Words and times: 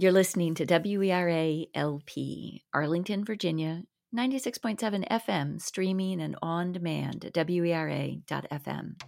You're 0.00 0.12
listening 0.12 0.54
to 0.54 0.64
WERA 0.64 1.66
LP, 1.74 2.62
Arlington, 2.72 3.24
Virginia, 3.24 3.82
96.7 4.16 5.08
FM, 5.08 5.60
streaming 5.60 6.20
and 6.20 6.36
on 6.40 6.70
demand 6.70 7.24
at 7.24 7.34
WERA.FM. 7.34 9.02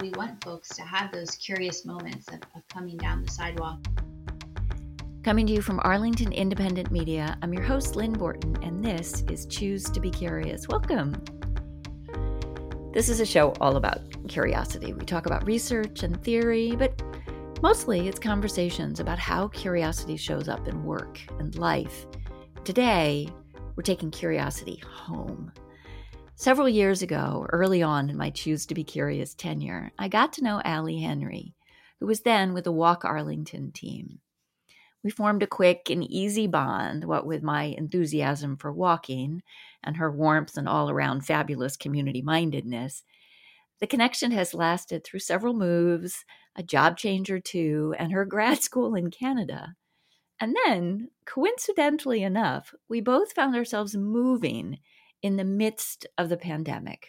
We 0.00 0.08
want 0.12 0.42
folks 0.42 0.70
to 0.70 0.80
have 0.80 1.12
those 1.12 1.32
curious 1.32 1.84
moments 1.84 2.28
of, 2.28 2.40
of 2.56 2.66
coming 2.68 2.96
down 2.96 3.22
the 3.22 3.30
sidewalk. 3.30 3.84
Coming 5.22 5.46
to 5.48 5.52
you 5.52 5.60
from 5.60 5.80
Arlington 5.82 6.32
Independent 6.32 6.90
Media, 6.90 7.36
I'm 7.42 7.52
your 7.52 7.64
host, 7.64 7.94
Lynn 7.94 8.14
Borton, 8.14 8.56
and 8.62 8.82
this 8.82 9.22
is 9.30 9.44
Choose 9.44 9.84
to 9.90 10.00
Be 10.00 10.10
Curious. 10.10 10.66
Welcome. 10.66 11.22
This 12.94 13.10
is 13.10 13.20
a 13.20 13.26
show 13.26 13.52
all 13.60 13.76
about 13.76 14.00
curiosity. 14.28 14.94
We 14.94 15.04
talk 15.04 15.26
about 15.26 15.46
research 15.46 16.04
and 16.04 16.18
theory, 16.22 16.74
but 16.74 17.02
Mostly, 17.60 18.06
it's 18.06 18.20
conversations 18.20 19.00
about 19.00 19.18
how 19.18 19.48
curiosity 19.48 20.16
shows 20.16 20.48
up 20.48 20.68
in 20.68 20.84
work 20.84 21.18
and 21.40 21.58
life. 21.58 22.06
Today, 22.62 23.28
we're 23.74 23.82
taking 23.82 24.12
curiosity 24.12 24.80
home. 24.88 25.50
Several 26.36 26.68
years 26.68 27.02
ago, 27.02 27.48
early 27.50 27.82
on 27.82 28.10
in 28.10 28.16
my 28.16 28.30
Choose 28.30 28.64
to 28.66 28.74
Be 28.74 28.84
Curious 28.84 29.34
tenure, 29.34 29.90
I 29.98 30.06
got 30.06 30.32
to 30.34 30.44
know 30.44 30.62
Allie 30.64 31.00
Henry, 31.00 31.52
who 31.98 32.06
was 32.06 32.20
then 32.20 32.54
with 32.54 32.62
the 32.62 32.70
Walk 32.70 33.04
Arlington 33.04 33.72
team. 33.72 34.20
We 35.02 35.10
formed 35.10 35.42
a 35.42 35.48
quick 35.48 35.90
and 35.90 36.04
easy 36.04 36.46
bond, 36.46 37.04
what 37.04 37.26
with 37.26 37.42
my 37.42 37.64
enthusiasm 37.64 38.56
for 38.56 38.72
walking 38.72 39.42
and 39.82 39.96
her 39.96 40.12
warmth 40.12 40.56
and 40.56 40.68
all 40.68 40.90
around 40.90 41.26
fabulous 41.26 41.76
community 41.76 42.22
mindedness. 42.22 43.02
The 43.80 43.86
connection 43.86 44.32
has 44.32 44.54
lasted 44.54 45.04
through 45.04 45.20
several 45.20 45.54
moves, 45.54 46.24
a 46.56 46.62
job 46.62 46.96
change 46.96 47.30
or 47.30 47.40
two, 47.40 47.94
and 47.98 48.12
her 48.12 48.24
grad 48.26 48.62
school 48.62 48.94
in 48.94 49.10
Canada. 49.10 49.74
And 50.40 50.56
then, 50.64 51.10
coincidentally 51.24 52.22
enough, 52.22 52.74
we 52.88 53.00
both 53.00 53.32
found 53.32 53.56
ourselves 53.56 53.96
moving 53.96 54.78
in 55.22 55.36
the 55.36 55.44
midst 55.44 56.06
of 56.16 56.28
the 56.28 56.36
pandemic. 56.36 57.08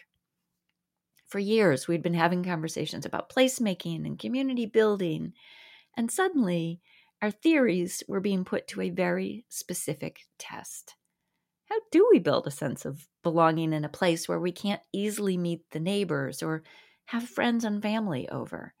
For 1.26 1.38
years, 1.38 1.86
we'd 1.86 2.02
been 2.02 2.14
having 2.14 2.42
conversations 2.42 3.06
about 3.06 3.30
placemaking 3.30 4.04
and 4.04 4.18
community 4.18 4.66
building, 4.66 5.32
and 5.96 6.10
suddenly, 6.10 6.80
our 7.22 7.30
theories 7.30 8.02
were 8.08 8.20
being 8.20 8.44
put 8.44 8.66
to 8.68 8.80
a 8.80 8.90
very 8.90 9.44
specific 9.48 10.20
test. 10.38 10.96
How 11.70 11.78
do 11.92 12.08
we 12.10 12.18
build 12.18 12.48
a 12.48 12.50
sense 12.50 12.84
of 12.84 13.06
belonging 13.22 13.72
in 13.72 13.84
a 13.84 13.88
place 13.88 14.28
where 14.28 14.40
we 14.40 14.50
can't 14.50 14.82
easily 14.92 15.36
meet 15.36 15.70
the 15.70 15.78
neighbors 15.78 16.42
or 16.42 16.64
have 17.06 17.28
friends 17.28 17.64
and 17.64 17.80
family 17.80 18.28
over? 18.28 18.74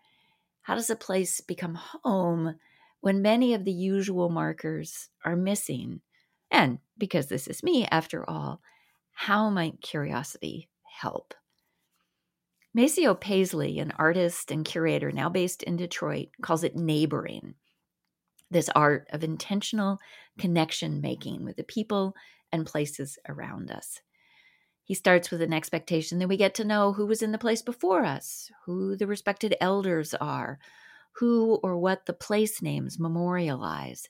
How 0.62 0.74
does 0.74 0.90
a 0.90 0.96
place 0.96 1.40
become 1.40 1.78
home 2.04 2.56
when 3.00 3.22
many 3.22 3.54
of 3.54 3.64
the 3.64 3.72
usual 3.72 4.28
markers 4.28 5.08
are 5.24 5.36
missing? 5.36 6.00
And 6.50 6.78
because 6.98 7.28
this 7.28 7.46
is 7.46 7.62
me, 7.62 7.86
after 7.92 8.28
all, 8.28 8.60
how 9.12 9.50
might 9.50 9.80
curiosity 9.80 10.68
help? 10.82 11.34
Maceo 12.74 13.14
Paisley, 13.14 13.78
an 13.78 13.92
artist 13.98 14.50
and 14.50 14.64
curator 14.64 15.12
now 15.12 15.28
based 15.28 15.62
in 15.62 15.76
Detroit, 15.76 16.28
calls 16.42 16.64
it 16.64 16.74
neighboring 16.74 17.54
this 18.50 18.68
art 18.74 19.06
of 19.12 19.22
intentional 19.22 19.98
connection 20.38 21.00
making 21.00 21.44
with 21.44 21.56
the 21.56 21.62
people 21.62 22.14
and 22.52 22.66
places 22.66 23.18
around 23.28 23.70
us. 23.70 24.00
He 24.84 24.94
starts 24.94 25.30
with 25.30 25.40
an 25.40 25.52
expectation 25.52 26.18
that 26.18 26.28
we 26.28 26.36
get 26.36 26.54
to 26.56 26.64
know 26.64 26.92
who 26.92 27.06
was 27.06 27.22
in 27.22 27.32
the 27.32 27.38
place 27.38 27.62
before 27.62 28.04
us, 28.04 28.50
who 28.66 28.96
the 28.96 29.06
respected 29.06 29.54
elders 29.60 30.14
are, 30.14 30.58
who 31.12 31.60
or 31.62 31.78
what 31.78 32.06
the 32.06 32.12
place 32.12 32.60
names 32.60 32.98
memorialize. 32.98 34.08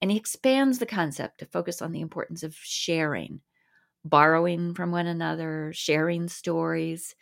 And 0.00 0.10
he 0.10 0.16
expands 0.16 0.78
the 0.78 0.86
concept 0.86 1.38
to 1.38 1.46
focus 1.46 1.82
on 1.82 1.92
the 1.92 2.00
importance 2.00 2.42
of 2.42 2.54
sharing, 2.54 3.40
borrowing 4.04 4.74
from 4.74 4.92
one 4.92 5.06
another, 5.06 5.72
sharing 5.74 6.28
stories, 6.28 7.14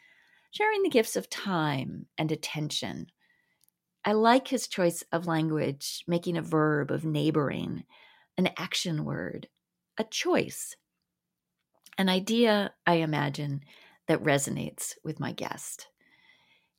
sharing 0.50 0.82
the 0.82 0.90
gifts 0.90 1.16
of 1.16 1.30
time 1.30 2.06
and 2.18 2.30
attention. 2.30 3.06
I 4.04 4.12
like 4.12 4.48
his 4.48 4.66
choice 4.66 5.02
of 5.12 5.26
language, 5.26 6.04
making 6.06 6.36
a 6.36 6.42
verb 6.42 6.90
of 6.90 7.04
neighboring, 7.04 7.84
an 8.36 8.50
action 8.56 9.04
word, 9.04 9.48
a 9.98 10.04
choice 10.04 10.76
an 11.98 12.08
idea, 12.08 12.72
I 12.86 12.94
imagine, 12.94 13.62
that 14.08 14.22
resonates 14.22 14.94
with 15.04 15.20
my 15.20 15.32
guest. 15.32 15.88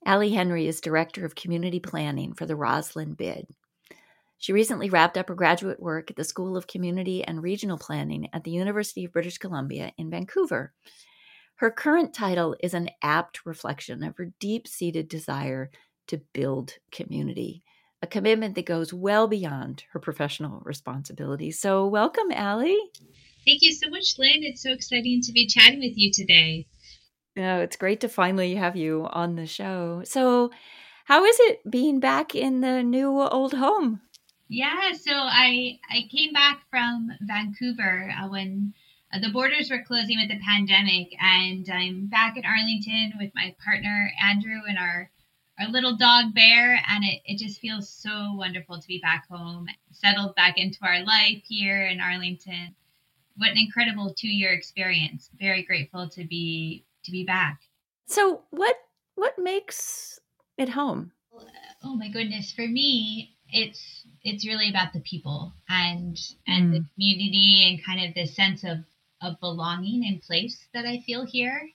Allie 0.05 0.31
Henry 0.31 0.67
is 0.67 0.81
Director 0.81 1.25
of 1.25 1.35
Community 1.35 1.79
Planning 1.79 2.33
for 2.33 2.45
the 2.45 2.55
Rosslyn 2.55 3.15
Bid. 3.15 3.47
She 4.37 4.51
recently 4.51 4.89
wrapped 4.89 5.17
up 5.17 5.29
her 5.29 5.35
graduate 5.35 5.79
work 5.79 6.09
at 6.09 6.17
the 6.17 6.25
School 6.25 6.57
of 6.57 6.67
Community 6.67 7.23
and 7.23 7.41
Regional 7.41 7.77
Planning 7.77 8.27
at 8.33 8.43
the 8.43 8.51
University 8.51 9.05
of 9.05 9.13
British 9.13 9.37
Columbia 9.37 9.93
in 9.97 10.09
Vancouver. 10.09 10.73
Her 11.55 11.71
current 11.71 12.13
title 12.13 12.57
is 12.61 12.73
an 12.73 12.89
apt 13.01 13.45
reflection 13.45 14.03
of 14.03 14.17
her 14.17 14.33
deep 14.39 14.67
seated 14.67 15.07
desire 15.07 15.71
to 16.07 16.21
build 16.33 16.73
community, 16.91 17.63
a 18.03 18.07
commitment 18.07 18.53
that 18.55 18.65
goes 18.65 18.93
well 18.93 19.29
beyond 19.29 19.85
her 19.93 19.99
professional 19.99 20.61
responsibilities. 20.65 21.57
So, 21.57 21.87
welcome, 21.87 22.33
Allie. 22.33 22.77
Thank 23.45 23.61
you 23.61 23.71
so 23.71 23.89
much, 23.89 24.19
Lynn. 24.19 24.43
It's 24.43 24.61
so 24.61 24.73
exciting 24.73 25.21
to 25.21 25.31
be 25.31 25.47
chatting 25.47 25.79
with 25.79 25.97
you 25.97 26.11
today. 26.11 26.67
Yeah, 27.37 27.59
it's 27.59 27.77
great 27.77 28.01
to 28.01 28.09
finally 28.09 28.55
have 28.55 28.75
you 28.75 29.07
on 29.09 29.37
the 29.37 29.47
show. 29.47 30.01
So, 30.03 30.51
how 31.05 31.23
is 31.23 31.37
it 31.39 31.71
being 31.71 32.01
back 32.01 32.35
in 32.35 32.59
the 32.59 32.83
new 32.83 33.21
old 33.21 33.53
home? 33.53 34.01
Yeah, 34.49 34.91
so 34.91 35.13
I 35.13 35.79
I 35.89 36.09
came 36.11 36.33
back 36.33 36.63
from 36.69 37.09
Vancouver 37.21 38.13
uh, 38.21 38.27
when 38.27 38.73
uh, 39.13 39.19
the 39.19 39.31
borders 39.31 39.71
were 39.71 39.85
closing 39.87 40.17
with 40.19 40.29
the 40.29 40.43
pandemic, 40.45 41.07
and 41.21 41.65
I'm 41.69 42.07
back 42.07 42.35
in 42.35 42.43
Arlington 42.43 43.13
with 43.17 43.31
my 43.33 43.55
partner 43.63 44.11
Andrew 44.21 44.59
and 44.67 44.77
our 44.77 45.09
our 45.63 45.71
little 45.71 45.95
dog 45.95 46.33
Bear, 46.33 46.81
and 46.87 47.03
it, 47.03 47.21
it 47.25 47.37
just 47.37 47.59
feels 47.59 47.89
so 47.89 48.33
wonderful 48.33 48.79
to 48.79 48.87
be 48.87 48.99
back 48.99 49.27
home, 49.29 49.67
settled 49.91 50.35
back 50.35 50.57
into 50.57 50.79
our 50.83 51.03
life 51.03 51.41
here 51.47 51.85
in 51.87 51.99
Arlington 51.99 52.75
what 53.37 53.51
an 53.51 53.57
incredible 53.57 54.13
two 54.13 54.27
year 54.27 54.51
experience. 54.51 55.29
Very 55.39 55.63
grateful 55.63 56.09
to 56.09 56.23
be 56.25 56.85
to 57.03 57.11
be 57.11 57.25
back. 57.25 57.59
So 58.05 58.43
what 58.51 58.75
what 59.15 59.37
makes 59.37 60.19
it 60.57 60.69
home? 60.69 61.11
Oh 61.83 61.95
my 61.95 62.09
goodness, 62.09 62.51
for 62.51 62.67
me, 62.67 63.35
it's 63.49 64.05
it's 64.23 64.45
really 64.45 64.69
about 64.69 64.93
the 64.93 65.01
people 65.01 65.53
and 65.69 66.19
and 66.47 66.71
mm. 66.71 66.71
the 66.73 66.85
community 66.93 67.67
and 67.67 67.83
kind 67.83 68.07
of 68.07 68.15
the 68.15 68.25
sense 68.25 68.63
of 68.63 68.79
of 69.21 69.39
belonging 69.39 70.03
in 70.03 70.19
place 70.19 70.67
that 70.73 70.85
I 70.85 70.99
feel 70.99 71.25
here. 71.25 71.69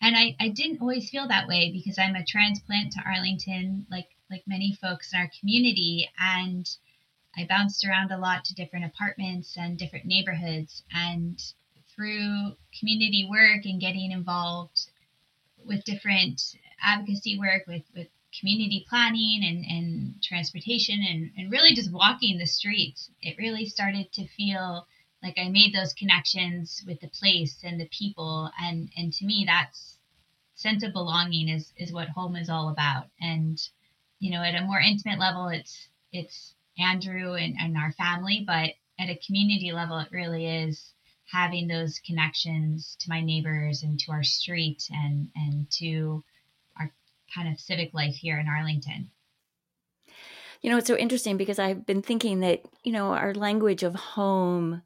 And 0.00 0.16
I, 0.16 0.36
I 0.38 0.48
didn't 0.48 0.80
always 0.80 1.10
feel 1.10 1.26
that 1.28 1.48
way 1.48 1.70
because 1.72 1.98
I'm 1.98 2.14
a 2.14 2.24
transplant 2.24 2.92
to 2.92 3.02
Arlington, 3.04 3.86
like 3.90 4.08
like 4.30 4.44
many 4.46 4.74
folks 4.80 5.12
in 5.12 5.20
our 5.20 5.30
community, 5.40 6.08
and 6.20 6.68
I 7.36 7.46
bounced 7.46 7.84
around 7.84 8.10
a 8.10 8.18
lot 8.18 8.44
to 8.44 8.54
different 8.54 8.84
apartments 8.84 9.56
and 9.56 9.78
different 9.78 10.04
neighborhoods. 10.06 10.82
And 10.92 11.40
through 11.94 12.56
community 12.78 13.26
work 13.28 13.64
and 13.64 13.80
getting 13.80 14.12
involved 14.12 14.90
with 15.64 15.84
different 15.84 16.40
advocacy 16.82 17.38
work, 17.38 17.66
with, 17.66 17.82
with 17.96 18.08
community 18.38 18.86
planning 18.88 19.40
and, 19.44 19.64
and 19.64 20.22
transportation, 20.22 21.00
and, 21.08 21.30
and 21.36 21.50
really 21.50 21.74
just 21.74 21.92
walking 21.92 22.38
the 22.38 22.46
streets, 22.46 23.10
it 23.22 23.36
really 23.38 23.66
started 23.66 24.12
to 24.12 24.28
feel 24.28 24.86
like 25.22 25.38
I 25.38 25.48
made 25.48 25.74
those 25.74 25.92
connections 25.92 26.82
with 26.86 27.00
the 27.00 27.08
place 27.08 27.58
and 27.64 27.80
the 27.80 27.88
people. 27.90 28.50
And, 28.60 28.90
and 28.96 29.12
to 29.14 29.24
me, 29.24 29.44
that's 29.46 29.98
sense 30.54 30.82
of 30.82 30.92
belonging 30.92 31.48
is, 31.48 31.72
is 31.76 31.92
what 31.92 32.08
home 32.08 32.36
is 32.36 32.48
all 32.48 32.68
about. 32.68 33.06
And, 33.20 33.60
you 34.18 34.30
know, 34.30 34.42
at 34.42 34.54
a 34.54 34.64
more 34.64 34.80
intimate 34.80 35.18
level, 35.18 35.48
it's, 35.48 35.88
it's 36.12 36.54
Andrew 36.78 37.34
and, 37.34 37.56
and 37.58 37.76
our 37.76 37.92
family, 37.92 38.44
but 38.46 38.70
at 38.98 39.10
a 39.10 39.20
community 39.26 39.72
level, 39.72 39.98
it 39.98 40.08
really 40.10 40.46
is 40.46 40.92
having 41.30 41.68
those 41.68 42.00
connections 42.06 42.96
to 43.00 43.10
my 43.10 43.20
neighbors 43.20 43.82
and 43.82 43.98
to 44.00 44.12
our 44.12 44.22
street 44.24 44.88
and 44.90 45.28
and 45.36 45.70
to 45.70 46.24
our 46.78 46.90
kind 47.34 47.52
of 47.52 47.60
civic 47.60 47.92
life 47.92 48.14
here 48.14 48.38
in 48.38 48.48
Arlington. 48.48 49.10
You 50.62 50.70
know, 50.70 50.78
it's 50.78 50.88
so 50.88 50.96
interesting 50.96 51.36
because 51.36 51.58
I've 51.58 51.86
been 51.86 52.02
thinking 52.02 52.40
that, 52.40 52.62
you 52.82 52.92
know, 52.92 53.12
our 53.12 53.34
language 53.34 53.84
of 53.84 53.94
home 53.94 54.82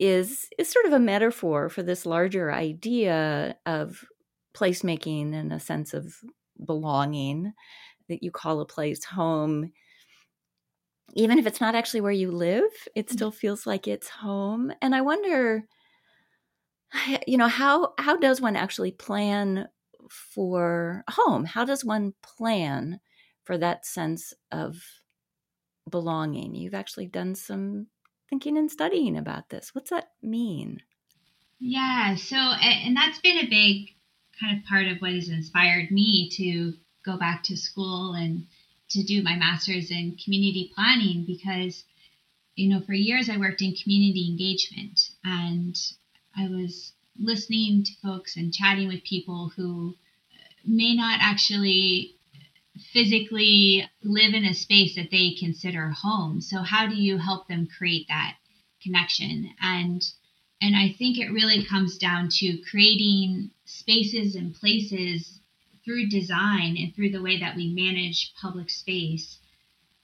is 0.00 0.48
is 0.58 0.70
sort 0.70 0.86
of 0.86 0.92
a 0.92 0.98
metaphor 0.98 1.68
for 1.68 1.82
this 1.82 2.06
larger 2.06 2.50
idea 2.52 3.56
of 3.66 4.04
placemaking 4.54 5.34
and 5.34 5.52
a 5.52 5.60
sense 5.60 5.94
of 5.94 6.14
belonging 6.64 7.52
that 8.08 8.22
you 8.22 8.30
call 8.30 8.60
a 8.60 8.66
place 8.66 9.04
home 9.04 9.70
even 11.14 11.40
if 11.40 11.46
it's 11.46 11.60
not 11.60 11.74
actually 11.74 12.00
where 12.00 12.12
you 12.12 12.30
live, 12.30 12.70
it 12.94 13.06
mm-hmm. 13.06 13.12
still 13.16 13.32
feels 13.32 13.66
like 13.66 13.88
it's 13.88 14.08
home. 14.08 14.72
And 14.80 14.94
I 14.94 15.00
wonder, 15.00 15.64
you 17.26 17.36
know, 17.36 17.48
how 17.48 17.94
how 17.98 18.16
does 18.16 18.40
one 18.40 18.54
actually 18.54 18.92
plan 18.92 19.66
for 20.08 21.02
home? 21.10 21.44
How 21.44 21.64
does 21.64 21.84
one 21.84 22.14
plan 22.22 23.00
for 23.42 23.58
that 23.58 23.84
sense 23.84 24.32
of 24.52 24.80
belonging. 25.90 26.54
You've 26.54 26.74
actually 26.74 27.06
done 27.06 27.34
some 27.34 27.88
thinking 28.30 28.56
and 28.56 28.70
studying 28.70 29.18
about 29.18 29.50
this. 29.50 29.74
What's 29.74 29.90
that 29.90 30.12
mean? 30.22 30.80
Yeah, 31.58 32.14
so, 32.14 32.36
and 32.36 32.96
that's 32.96 33.18
been 33.18 33.38
a 33.38 33.50
big 33.50 33.90
kind 34.40 34.56
of 34.56 34.64
part 34.64 34.86
of 34.86 34.98
what 34.98 35.12
has 35.12 35.28
inspired 35.28 35.90
me 35.90 36.30
to 36.30 36.72
go 37.04 37.18
back 37.18 37.42
to 37.44 37.56
school 37.56 38.14
and 38.14 38.46
to 38.90 39.02
do 39.02 39.22
my 39.22 39.36
master's 39.36 39.90
in 39.90 40.16
community 40.24 40.72
planning 40.74 41.24
because, 41.26 41.84
you 42.54 42.68
know, 42.68 42.80
for 42.80 42.94
years 42.94 43.28
I 43.28 43.36
worked 43.36 43.60
in 43.60 43.74
community 43.74 44.28
engagement 44.30 45.10
and 45.24 45.76
I 46.36 46.48
was 46.48 46.92
listening 47.18 47.84
to 47.84 47.92
folks 48.02 48.36
and 48.36 48.54
chatting 48.54 48.88
with 48.88 49.04
people 49.04 49.52
who 49.54 49.94
may 50.64 50.94
not 50.94 51.18
actually 51.20 52.16
physically 52.92 53.88
live 54.02 54.34
in 54.34 54.44
a 54.44 54.54
space 54.54 54.96
that 54.96 55.10
they 55.10 55.36
consider 55.38 55.90
home. 55.90 56.40
So 56.40 56.58
how 56.62 56.86
do 56.86 56.94
you 56.96 57.18
help 57.18 57.48
them 57.48 57.68
create 57.78 58.06
that 58.08 58.36
connection? 58.82 59.50
And 59.60 60.02
and 60.62 60.76
I 60.76 60.94
think 60.98 61.18
it 61.18 61.32
really 61.32 61.64
comes 61.64 61.96
down 61.96 62.28
to 62.32 62.58
creating 62.70 63.50
spaces 63.64 64.34
and 64.34 64.54
places 64.54 65.40
through 65.84 66.08
design 66.08 66.76
and 66.76 66.94
through 66.94 67.10
the 67.10 67.22
way 67.22 67.40
that 67.40 67.56
we 67.56 67.72
manage 67.72 68.34
public 68.40 68.68
space 68.68 69.38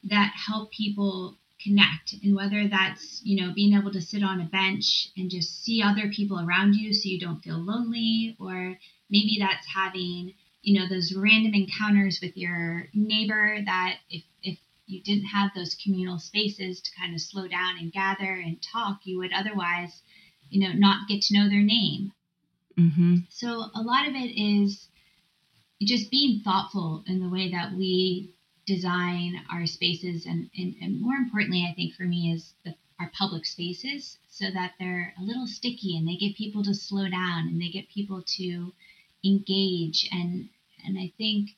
that 0.04 0.32
help 0.34 0.70
people 0.72 1.36
connect 1.62 2.14
and 2.22 2.36
whether 2.36 2.68
that's 2.68 3.20
you 3.24 3.40
know 3.40 3.52
being 3.54 3.76
able 3.76 3.90
to 3.90 4.00
sit 4.00 4.22
on 4.22 4.40
a 4.40 4.44
bench 4.44 5.08
and 5.16 5.30
just 5.30 5.64
see 5.64 5.82
other 5.82 6.10
people 6.14 6.38
around 6.38 6.74
you 6.74 6.92
so 6.92 7.08
you 7.08 7.18
don't 7.18 7.42
feel 7.42 7.58
lonely 7.58 8.36
or 8.38 8.78
maybe 9.10 9.38
that's 9.40 9.66
having 9.74 10.34
you 10.66 10.78
know 10.78 10.88
those 10.88 11.14
random 11.16 11.54
encounters 11.54 12.18
with 12.20 12.36
your 12.36 12.88
neighbor 12.92 13.58
that 13.64 13.98
if 14.10 14.24
if 14.42 14.58
you 14.86 15.00
didn't 15.00 15.26
have 15.26 15.52
those 15.54 15.76
communal 15.82 16.18
spaces 16.18 16.80
to 16.80 16.90
kind 16.98 17.14
of 17.14 17.20
slow 17.20 17.46
down 17.46 17.78
and 17.78 17.92
gather 17.92 18.32
and 18.32 18.58
talk 18.60 18.98
you 19.04 19.16
would 19.18 19.32
otherwise 19.32 20.02
you 20.50 20.60
know 20.60 20.74
not 20.74 21.08
get 21.08 21.22
to 21.22 21.34
know 21.34 21.48
their 21.48 21.62
name. 21.62 22.12
Mm-hmm. 22.78 23.16
so 23.30 23.48
a 23.48 23.80
lot 23.80 24.06
of 24.06 24.14
it 24.14 24.38
is 24.38 24.88
just 25.80 26.10
being 26.10 26.40
thoughtful 26.40 27.04
in 27.06 27.20
the 27.20 27.28
way 27.30 27.50
that 27.52 27.72
we 27.72 28.34
design 28.66 29.40
our 29.50 29.66
spaces. 29.66 30.26
And, 30.26 30.50
and, 30.58 30.74
and 30.82 31.00
more 31.00 31.14
importantly 31.14 31.66
i 31.70 31.74
think 31.74 31.94
for 31.94 32.02
me 32.02 32.32
is 32.32 32.52
the, 32.64 32.74
our 33.00 33.10
public 33.16 33.46
spaces 33.46 34.18
so 34.28 34.46
that 34.52 34.72
they're 34.78 35.14
a 35.18 35.22
little 35.22 35.46
sticky 35.46 35.96
and 35.96 36.06
they 36.06 36.16
get 36.16 36.36
people 36.36 36.64
to 36.64 36.74
slow 36.74 37.08
down 37.08 37.48
and 37.48 37.62
they 37.62 37.68
get 37.68 37.88
people 37.88 38.22
to 38.36 38.72
engage. 39.24 40.08
And 40.12 40.48
and 40.86 40.98
i 40.98 41.12
think 41.18 41.50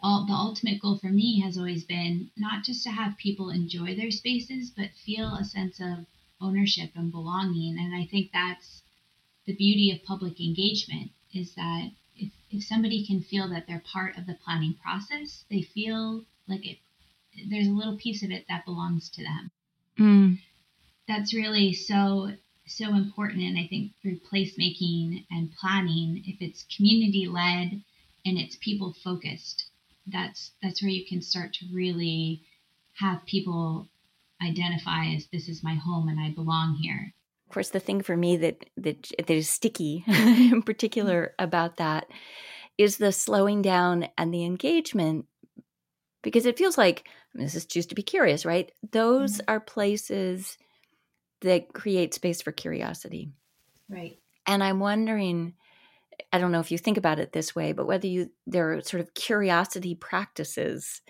all, 0.00 0.24
the 0.26 0.32
ultimate 0.32 0.80
goal 0.80 0.96
for 0.96 1.08
me 1.08 1.40
has 1.40 1.58
always 1.58 1.82
been 1.82 2.30
not 2.36 2.62
just 2.62 2.84
to 2.84 2.90
have 2.90 3.18
people 3.18 3.50
enjoy 3.50 3.96
their 3.96 4.10
spaces 4.10 4.70
but 4.70 4.90
feel 5.04 5.34
a 5.34 5.44
sense 5.44 5.80
of 5.80 6.06
ownership 6.40 6.90
and 6.94 7.10
belonging 7.10 7.76
and 7.78 7.94
i 7.94 8.06
think 8.06 8.30
that's 8.32 8.82
the 9.48 9.54
beauty 9.54 9.90
of 9.90 10.04
public 10.04 10.38
engagement 10.40 11.10
is 11.32 11.54
that 11.54 11.90
if, 12.16 12.30
if 12.50 12.62
somebody 12.62 13.04
can 13.06 13.22
feel 13.22 13.48
that 13.48 13.66
they're 13.66 13.82
part 13.92 14.16
of 14.18 14.26
the 14.26 14.34
planning 14.44 14.74
process, 14.74 15.44
they 15.50 15.62
feel 15.62 16.24
like 16.46 16.66
it 16.66 16.78
there's 17.48 17.68
a 17.68 17.72
little 17.72 17.96
piece 17.96 18.22
of 18.22 18.30
it 18.30 18.44
that 18.48 18.64
belongs 18.64 19.08
to 19.10 19.22
them. 19.22 19.50
Mm. 19.98 20.38
That's 21.06 21.32
really 21.32 21.72
so 21.72 22.32
so 22.66 22.94
important 22.94 23.42
and 23.42 23.58
I 23.58 23.66
think 23.66 23.92
through 24.02 24.20
placemaking 24.30 25.24
and 25.30 25.50
planning, 25.52 26.22
if 26.26 26.42
it's 26.42 26.66
community 26.76 27.26
led 27.26 27.82
and 28.28 28.38
it's 28.38 28.56
people 28.56 28.94
focused, 29.04 29.70
that's 30.06 30.52
that's 30.62 30.82
where 30.82 30.90
you 30.90 31.06
can 31.06 31.22
start 31.22 31.54
to 31.54 31.66
really 31.72 32.42
have 32.94 33.24
people 33.26 33.88
identify 34.42 35.06
as 35.06 35.26
this 35.32 35.48
is 35.48 35.64
my 35.64 35.74
home 35.74 36.08
and 36.08 36.20
I 36.20 36.30
belong 36.30 36.74
here 36.74 37.14
of 37.48 37.54
course, 37.54 37.70
the 37.70 37.80
thing 37.80 38.02
for 38.02 38.14
me 38.14 38.36
that 38.36 38.66
that, 38.76 39.10
that 39.16 39.30
is 39.30 39.48
sticky, 39.48 40.04
in 40.06 40.60
particular, 40.60 41.32
about 41.38 41.78
that 41.78 42.06
is 42.76 42.98
the 42.98 43.10
slowing 43.10 43.62
down 43.62 44.06
and 44.18 44.34
the 44.34 44.44
engagement, 44.44 45.24
because 46.22 46.44
it 46.44 46.58
feels 46.58 46.76
like 46.76 47.08
this 47.32 47.54
is 47.54 47.64
choose 47.64 47.86
to 47.86 47.94
be 47.94 48.02
curious, 48.02 48.44
right? 48.44 48.70
Those 48.92 49.38
mm-hmm. 49.38 49.50
are 49.50 49.60
places 49.60 50.58
that 51.40 51.72
create 51.72 52.12
space 52.12 52.42
for 52.42 52.52
curiosity, 52.52 53.30
right? 53.88 54.18
And 54.46 54.62
I'm 54.62 54.78
wondering. 54.78 55.54
I 56.32 56.38
don't 56.38 56.52
know 56.52 56.60
if 56.60 56.70
you 56.70 56.78
think 56.78 56.96
about 56.96 57.18
it 57.18 57.32
this 57.32 57.54
way, 57.54 57.72
but 57.72 57.86
whether 57.86 58.06
you 58.06 58.30
there 58.46 58.72
are 58.72 58.82
sort 58.82 59.00
of 59.00 59.14
curiosity 59.14 59.94
practices 59.94 61.00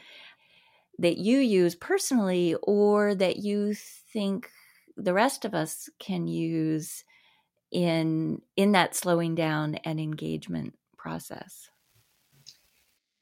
that 0.99 1.19
you 1.19 1.39
use 1.39 1.75
personally 1.75 2.57
or 2.63 3.15
that 3.15 3.37
you 3.37 3.75
think 3.75 4.51
the 4.97 5.15
rest 5.15 5.45
of 5.45 5.55
us 5.55 5.89
can 5.99 6.27
use 6.27 7.05
in 7.71 8.41
in 8.57 8.73
that 8.73 8.95
slowing 8.95 9.35
down 9.35 9.77
and 9.77 10.01
engagement 10.01 10.75
process? 10.97 11.71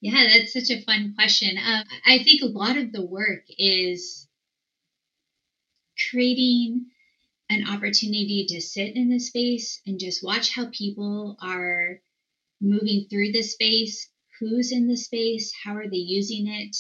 Yeah 0.00 0.25
that's 0.33 0.53
such 0.53 0.71
a 0.71 0.83
fun 0.85 1.15
question. 1.17 1.56
Um, 1.59 1.85
i 2.06 2.23
think 2.23 2.43
a 2.43 2.47
lot 2.47 2.77
of 2.77 2.93
the 2.93 3.05
work 3.05 3.44
is 3.59 4.29
creating 6.11 6.87
an 7.48 7.69
opportunity 7.69 8.46
to 8.48 8.60
sit 8.60 8.96
in 8.96 9.08
the 9.08 9.20
space 9.20 9.81
and 9.87 10.00
just 10.00 10.25
watch 10.25 10.50
how 10.50 10.66
people 10.70 11.37
are 11.40 12.00
moving 12.60 13.06
through 13.08 13.32
the 13.32 13.43
space 13.43 14.10
who's 14.40 14.72
in 14.72 14.88
the 14.88 14.96
space 14.96 15.52
how 15.64 15.76
are 15.76 15.88
they 15.88 15.96
using 15.96 16.48
it 16.48 16.76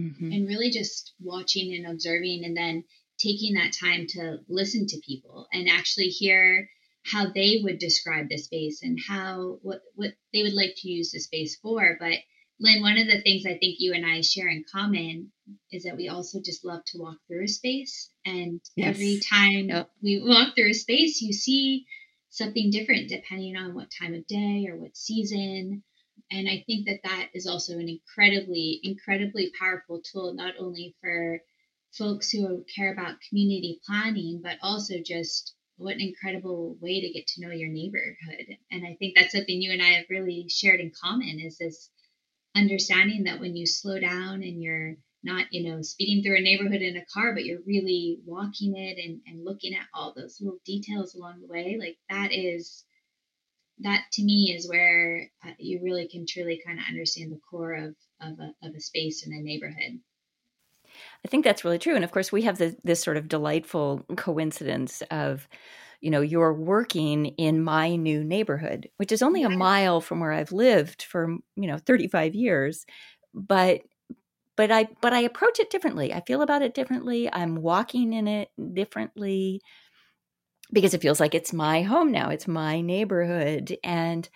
mm-hmm. 0.00 0.32
and 0.32 0.48
really 0.48 0.70
just 0.70 1.12
watching 1.20 1.74
and 1.74 1.86
observing 1.86 2.44
and 2.44 2.56
then 2.56 2.84
taking 3.18 3.54
that 3.54 3.72
time 3.72 4.06
to 4.08 4.38
listen 4.48 4.86
to 4.86 5.00
people 5.06 5.46
and 5.52 5.68
actually 5.68 6.06
hear 6.06 6.68
how 7.04 7.30
they 7.32 7.60
would 7.62 7.78
describe 7.78 8.28
the 8.28 8.38
space 8.38 8.80
and 8.82 8.98
how 9.08 9.58
what 9.62 9.80
what 9.94 10.12
they 10.32 10.42
would 10.42 10.54
like 10.54 10.74
to 10.76 10.88
use 10.88 11.10
the 11.10 11.20
space 11.20 11.56
for 11.62 11.96
but 11.98 12.14
lynn 12.58 12.82
one 12.82 12.98
of 12.98 13.06
the 13.06 13.20
things 13.22 13.44
i 13.46 13.56
think 13.56 13.76
you 13.78 13.92
and 13.94 14.06
i 14.06 14.20
share 14.20 14.48
in 14.48 14.64
common 14.70 15.30
is 15.72 15.84
that 15.84 15.96
we 15.96 16.08
also 16.08 16.40
just 16.44 16.64
love 16.64 16.84
to 16.86 16.98
walk 16.98 17.16
through 17.26 17.44
a 17.44 17.48
space 17.48 18.10
and 18.24 18.60
yes. 18.76 18.94
every 18.94 19.20
time 19.20 19.68
yep. 19.68 19.90
we 20.02 20.22
walk 20.24 20.54
through 20.54 20.70
a 20.70 20.74
space 20.74 21.20
you 21.20 21.32
see 21.32 21.86
something 22.28 22.70
different 22.70 23.08
depending 23.08 23.56
on 23.56 23.74
what 23.74 23.88
time 24.00 24.14
of 24.14 24.26
day 24.26 24.66
or 24.68 24.76
what 24.76 24.96
season 24.96 25.82
and 26.30 26.48
i 26.48 26.62
think 26.66 26.86
that 26.86 27.00
that 27.02 27.28
is 27.34 27.46
also 27.46 27.74
an 27.74 27.88
incredibly 27.88 28.80
incredibly 28.82 29.50
powerful 29.58 30.00
tool 30.12 30.34
not 30.34 30.54
only 30.58 30.94
for 31.00 31.40
folks 31.96 32.30
who 32.30 32.64
care 32.74 32.92
about 32.92 33.20
community 33.28 33.80
planning, 33.86 34.40
but 34.42 34.58
also 34.62 34.94
just 35.04 35.54
what 35.76 35.94
an 35.94 36.00
incredible 36.00 36.76
way 36.80 37.00
to 37.00 37.12
get 37.12 37.26
to 37.26 37.40
know 37.40 37.52
your 37.52 37.70
neighborhood. 37.70 38.56
And 38.70 38.86
I 38.86 38.96
think 38.98 39.14
that's 39.16 39.32
something 39.32 39.60
you 39.60 39.72
and 39.72 39.82
I 39.82 39.94
have 39.94 40.06
really 40.10 40.46
shared 40.48 40.80
in 40.80 40.92
common 41.02 41.40
is 41.40 41.58
this 41.58 41.90
understanding 42.54 43.24
that 43.24 43.40
when 43.40 43.56
you 43.56 43.66
slow 43.66 43.98
down 43.98 44.42
and 44.42 44.62
you're 44.62 44.96
not, 45.22 45.46
you 45.50 45.68
know, 45.68 45.82
speeding 45.82 46.22
through 46.22 46.38
a 46.38 46.40
neighborhood 46.40 46.82
in 46.82 46.96
a 46.96 47.04
car, 47.12 47.34
but 47.34 47.44
you're 47.44 47.60
really 47.66 48.18
walking 48.24 48.76
it 48.76 48.98
and, 48.98 49.20
and 49.26 49.44
looking 49.44 49.74
at 49.74 49.86
all 49.94 50.14
those 50.14 50.40
little 50.40 50.58
details 50.64 51.14
along 51.14 51.40
the 51.40 51.46
way, 51.46 51.76
like 51.78 51.98
that 52.08 52.32
is 52.32 52.84
that 53.82 54.04
to 54.12 54.22
me 54.22 54.54
is 54.56 54.68
where 54.68 55.30
uh, 55.44 55.52
you 55.58 55.80
really 55.82 56.06
can 56.08 56.26
truly 56.26 56.60
kind 56.64 56.78
of 56.78 56.84
understand 56.88 57.32
the 57.32 57.40
core 57.50 57.74
of 57.74 57.94
of 58.20 58.38
a, 58.38 58.66
of 58.66 58.74
a 58.74 58.80
space 58.80 59.26
in 59.26 59.32
a 59.32 59.40
neighborhood. 59.40 60.00
I 61.24 61.28
think 61.28 61.44
that's 61.44 61.64
really 61.64 61.78
true. 61.78 61.94
And 61.94 62.04
of 62.04 62.10
course, 62.10 62.32
we 62.32 62.42
have 62.42 62.58
the, 62.58 62.76
this 62.84 63.02
sort 63.02 63.16
of 63.16 63.28
delightful 63.28 64.04
coincidence 64.16 65.02
of, 65.10 65.48
you 66.00 66.10
know, 66.10 66.20
you're 66.20 66.52
working 66.52 67.26
in 67.26 67.62
my 67.62 67.96
new 67.96 68.24
neighborhood, 68.24 68.88
which 68.96 69.12
is 69.12 69.22
only 69.22 69.42
a 69.42 69.50
mile 69.50 70.00
from 70.00 70.20
where 70.20 70.32
I've 70.32 70.52
lived 70.52 71.02
for, 71.02 71.36
you 71.56 71.66
know, 71.66 71.78
35 71.78 72.34
years. 72.34 72.84
But 73.32 73.82
but 74.56 74.70
I 74.70 74.88
but 75.00 75.12
I 75.12 75.20
approach 75.20 75.58
it 75.60 75.70
differently. 75.70 76.12
I 76.12 76.20
feel 76.26 76.42
about 76.42 76.62
it 76.62 76.74
differently. 76.74 77.32
I'm 77.32 77.56
walking 77.56 78.12
in 78.12 78.28
it 78.28 78.50
differently 78.74 79.60
because 80.72 80.94
it 80.94 81.02
feels 81.02 81.20
like 81.20 81.34
it's 81.34 81.52
my 81.52 81.82
home 81.82 82.12
now. 82.12 82.30
It's 82.30 82.46
my 82.48 82.80
neighborhood 82.80 83.76
and 83.82 84.28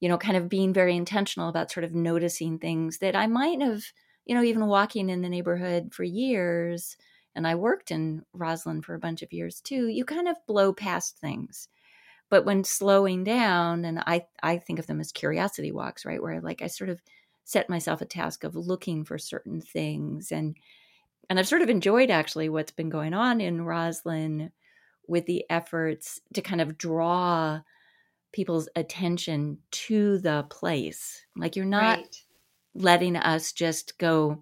you 0.00 0.08
know, 0.08 0.18
kind 0.18 0.36
of 0.36 0.48
being 0.48 0.72
very 0.72 0.96
intentional 0.96 1.48
about 1.48 1.72
sort 1.72 1.84
of 1.84 1.94
noticing 1.94 2.58
things 2.58 2.98
that 2.98 3.16
I 3.16 3.26
might 3.26 3.60
have 3.60 3.82
you 4.28 4.34
know, 4.34 4.42
even 4.42 4.66
walking 4.66 5.08
in 5.08 5.22
the 5.22 5.28
neighborhood 5.28 5.92
for 5.92 6.04
years, 6.04 6.96
and 7.34 7.46
I 7.46 7.54
worked 7.54 7.90
in 7.90 8.24
Rosslyn 8.36 8.84
for 8.84 8.94
a 8.94 8.98
bunch 8.98 9.22
of 9.22 9.32
years 9.32 9.60
too, 9.60 9.88
you 9.88 10.04
kind 10.04 10.28
of 10.28 10.36
blow 10.46 10.72
past 10.72 11.18
things. 11.18 11.68
But 12.30 12.44
when 12.44 12.62
slowing 12.64 13.24
down, 13.24 13.86
and 13.86 14.00
I, 14.00 14.26
I 14.42 14.58
think 14.58 14.78
of 14.78 14.86
them 14.86 15.00
as 15.00 15.12
curiosity 15.12 15.72
walks, 15.72 16.04
right? 16.04 16.22
Where 16.22 16.42
like 16.42 16.60
I 16.62 16.66
sort 16.66 16.90
of 16.90 17.02
set 17.48 17.70
myself 17.70 18.00
a 18.02 18.04
task 18.04 18.44
of 18.44 18.54
looking 18.54 19.04
for 19.04 19.16
certain 19.16 19.60
things 19.60 20.30
and 20.30 20.56
and 21.30 21.38
I've 21.38 21.48
sort 21.48 21.60
of 21.62 21.68
enjoyed 21.68 22.10
actually 22.10 22.48
what's 22.48 22.72
been 22.72 22.88
going 22.88 23.12
on 23.12 23.42
in 23.42 23.60
Rosslyn 23.60 24.50
with 25.06 25.26
the 25.26 25.44
efforts 25.50 26.20
to 26.32 26.40
kind 26.40 26.62
of 26.62 26.78
draw 26.78 27.60
people's 28.32 28.66
attention 28.76 29.58
to 29.70 30.18
the 30.18 30.46
place. 30.48 31.22
Like 31.36 31.54
you're 31.54 31.66
not 31.66 31.98
right 31.98 32.22
letting 32.74 33.16
us 33.16 33.52
just 33.52 33.98
go 33.98 34.38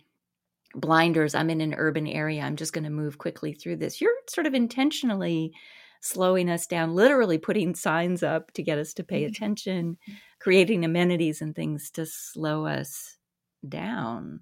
blinders. 0.74 1.34
I'm 1.34 1.50
in 1.50 1.60
an 1.60 1.74
urban 1.74 2.06
area. 2.06 2.42
I'm 2.42 2.56
just 2.56 2.72
going 2.72 2.84
to 2.84 2.90
move 2.90 3.18
quickly 3.18 3.52
through 3.54 3.76
this. 3.76 4.00
You're 4.00 4.12
sort 4.28 4.46
of 4.46 4.54
intentionally 4.54 5.52
slowing 6.00 6.50
us 6.50 6.66
down, 6.66 6.94
literally 6.94 7.38
putting 7.38 7.74
signs 7.74 8.22
up 8.22 8.52
to 8.52 8.62
get 8.62 8.78
us 8.78 8.92
to 8.94 9.04
pay 9.04 9.22
mm-hmm. 9.22 9.30
attention, 9.30 9.96
creating 10.40 10.84
amenities 10.84 11.40
and 11.40 11.54
things 11.54 11.90
to 11.92 12.06
slow 12.06 12.66
us 12.66 13.16
down. 13.66 14.40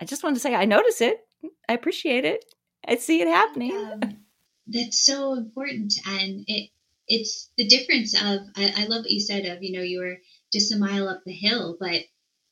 I 0.00 0.04
just 0.04 0.22
want 0.22 0.36
to 0.36 0.40
say 0.40 0.54
I 0.54 0.64
notice 0.64 1.00
it. 1.00 1.20
I 1.68 1.74
appreciate 1.74 2.24
it. 2.24 2.44
I 2.86 2.96
see 2.96 3.20
it 3.20 3.28
happening. 3.28 3.76
Um, 3.76 4.00
that's 4.66 5.04
so 5.04 5.34
important, 5.34 5.94
and 6.06 6.44
it 6.46 6.70
it's 7.08 7.50
the 7.56 7.66
difference 7.66 8.14
of 8.14 8.40
I, 8.56 8.74
I 8.76 8.84
love 8.86 9.02
what 9.02 9.10
you 9.10 9.20
said 9.20 9.46
of 9.46 9.62
you 9.62 9.72
know 9.72 9.82
you 9.82 10.00
were 10.00 10.18
just 10.52 10.72
a 10.72 10.78
mile 10.78 11.08
up 11.08 11.22
the 11.24 11.32
hill, 11.32 11.76
but 11.78 12.02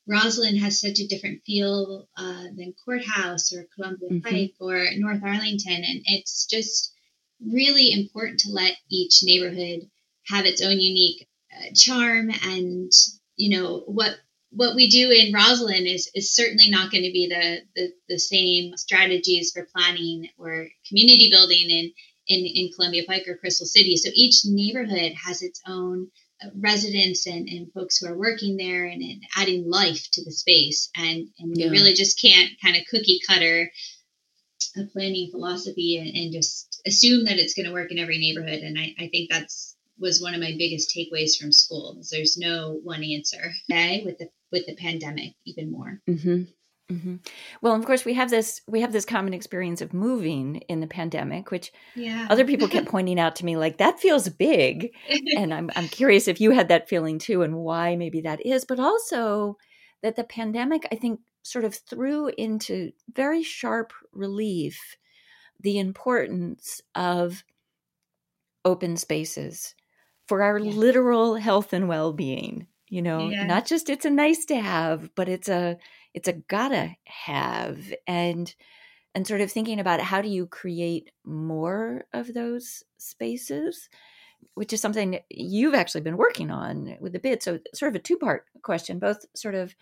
Rosslyn 0.09 0.59
has 0.61 0.81
such 0.81 1.01
a 1.01 1.07
different 1.07 1.43
feel 1.47 2.09
uh, 2.17 2.45
than 2.55 2.75
Courthouse 2.85 3.53
or 3.53 3.67
Columbia 3.75 4.11
mm-hmm. 4.11 4.29
Pike 4.29 4.55
or 4.61 4.87
North 4.97 5.23
Arlington, 5.25 5.83
and 5.85 6.03
it's 6.05 6.47
just 6.47 6.93
really 7.41 7.93
important 7.93 8.41
to 8.41 8.53
let 8.53 8.77
each 8.91 9.21
neighborhood 9.23 9.91
have 10.27 10.47
its 10.47 10.63
own 10.63 10.81
unique 10.81 11.27
charm 11.75 12.31
and 12.45 12.93
you 13.37 13.57
know 13.57 13.83
what 13.87 14.17
what 14.55 14.75
we 14.77 14.89
do 14.89 15.11
in 15.11 15.33
Rosslyn 15.33 15.93
is 15.93 16.11
is 16.15 16.35
certainly 16.35 16.69
not 16.71 16.91
going 16.91 17.05
to 17.05 17.13
be 17.13 17.29
the, 17.29 17.63
the, 17.75 17.93
the 18.09 18.19
same 18.19 18.77
strategies 18.77 19.53
for 19.53 19.69
planning 19.75 20.29
or 20.39 20.69
community 20.89 21.29
building 21.31 21.71
in 21.71 21.93
in 22.27 22.47
in 22.47 22.71
Columbia 22.75 23.03
Pike 23.07 23.25
or 23.29 23.37
Crystal 23.37 23.67
City. 23.67 23.97
So 23.97 24.11
each 24.15 24.43
neighborhood 24.45 25.13
has 25.27 25.43
its 25.43 25.61
own 25.67 26.09
uh, 26.43 26.49
residents 26.57 27.27
and, 27.27 27.49
and 27.49 27.73
folks 27.73 27.99
who 27.99 28.09
are 28.09 28.17
working 28.17 28.57
there 28.57 28.85
and, 28.85 29.03
and 29.03 29.23
adding 29.37 29.69
life 29.69 30.09
to 30.13 30.25
the 30.25 30.33
space 30.33 30.91
and 30.97 31.29
and 31.39 31.57
yeah. 31.57 31.67
you 31.67 31.73
really 31.73 31.95
just 31.95 32.21
can't 32.21 32.51
kind 32.63 32.77
of 32.77 32.83
cookie 32.91 33.21
cutter 33.27 33.71
a 34.77 34.85
planning 34.93 35.31
philosophy 35.31 35.99
and, 35.99 36.17
and 36.17 36.33
just 36.33 36.81
assume 36.87 37.27
that 37.27 37.39
it's 37.39 37.55
going 37.55 37.67
to 37.67 37.73
work 37.73 37.93
in 37.93 37.99
every 37.99 38.19
neighborhood 38.19 38.61
and 38.61 38.79
I, 38.79 38.95
I 38.99 39.09
think 39.09 39.31
that's 39.31 39.74
was 39.99 40.21
one 40.21 40.35
of 40.35 40.41
my 40.41 40.55
biggest 40.59 40.95
takeaways 40.95 41.37
from 41.39 41.53
school. 41.53 42.03
There's 42.11 42.37
no 42.37 42.81
one 42.83 43.05
answer. 43.05 43.53
Okay, 43.71 44.03
with 44.05 44.19
the 44.19 44.29
with 44.51 44.67
the 44.67 44.77
pandemic, 44.77 45.35
even 45.45 45.71
more. 45.71 46.01
Mm-hmm. 46.09 46.43
Mm-hmm. 46.93 47.17
Well, 47.63 47.75
of 47.75 47.87
course, 47.87 48.05
we 48.05 48.13
have 48.15 48.29
this 48.29 48.61
we 48.69 48.83
have 48.83 48.93
this 48.93 49.07
common 49.07 49.33
experience 49.33 49.81
of 49.81 49.95
moving 49.95 50.57
in 50.69 50.81
the 50.81 50.87
pandemic, 50.87 51.51
which 51.51 51.73
yeah. 51.95 52.27
other 52.29 52.45
people 52.45 52.69
kept 52.69 52.89
pointing 52.91 53.19
out 53.19 53.37
to 53.37 53.45
me, 53.45 53.57
like 53.57 53.79
that 53.79 54.01
feels 54.01 54.29
big, 54.29 54.95
and 55.37 55.55
I'm 55.55 55.71
I'm 55.77 55.89
curious 55.89 56.29
if 56.29 56.41
you 56.41 56.51
had 56.51 56.69
that 56.69 56.89
feeling 56.89 57.19
too, 57.19 57.43
and 57.43 57.57
why 57.57 57.97
maybe 57.97 58.21
that 58.23 58.45
is, 58.45 58.65
but 58.65 58.79
also 58.79 59.57
that 60.03 60.17
the 60.17 60.25
pandemic, 60.25 60.87
I 60.93 60.97
think, 60.97 61.21
sort 61.43 61.65
of 61.65 61.75
threw 61.75 62.29
into 62.29 62.93
very 63.11 63.43
sharp 63.43 63.93
relief 64.13 64.79
the 65.61 65.79
importance 65.79 66.83
of 66.95 67.45
open 68.67 68.99
spaces 68.99 69.75
for 70.27 70.43
our 70.43 70.59
yeah. 70.59 70.73
literal 70.73 71.37
health 71.37 71.73
and 71.73 71.89
well-being 71.89 72.67
you 72.89 73.03
know 73.03 73.29
yeah. 73.29 73.47
not 73.47 73.67
just 73.67 73.89
it's 73.89 74.05
a 74.05 74.11
nice 74.11 74.45
to 74.45 74.57
have 74.57 75.15
but 75.15 75.29
it's 75.29 75.49
a 75.49 75.77
it's 76.13 76.29
a 76.29 76.33
gotta 76.33 76.95
have 77.05 77.93
and 78.07 78.55
and 79.15 79.27
sort 79.27 79.41
of 79.41 79.51
thinking 79.51 79.81
about 79.81 80.01
how 80.01 80.21
do 80.21 80.29
you 80.29 80.47
create 80.47 81.11
more 81.25 82.05
of 82.13 82.35
those 82.35 82.83
spaces 82.99 83.89
which 84.55 84.73
is 84.73 84.81
something 84.81 85.19
you've 85.31 85.75
actually 85.75 86.03
been 86.03 86.17
working 86.17 86.51
on 86.51 86.97
with 87.01 87.15
a 87.15 87.21
bit 87.21 87.43
so 87.43 87.59
sort 87.75 87.91
of 87.91 87.97
a 87.97 88.03
two 88.03 88.17
part 88.17 88.45
question 88.63 88.99
both 88.99 89.25
sort 89.35 89.55
of 89.55 89.75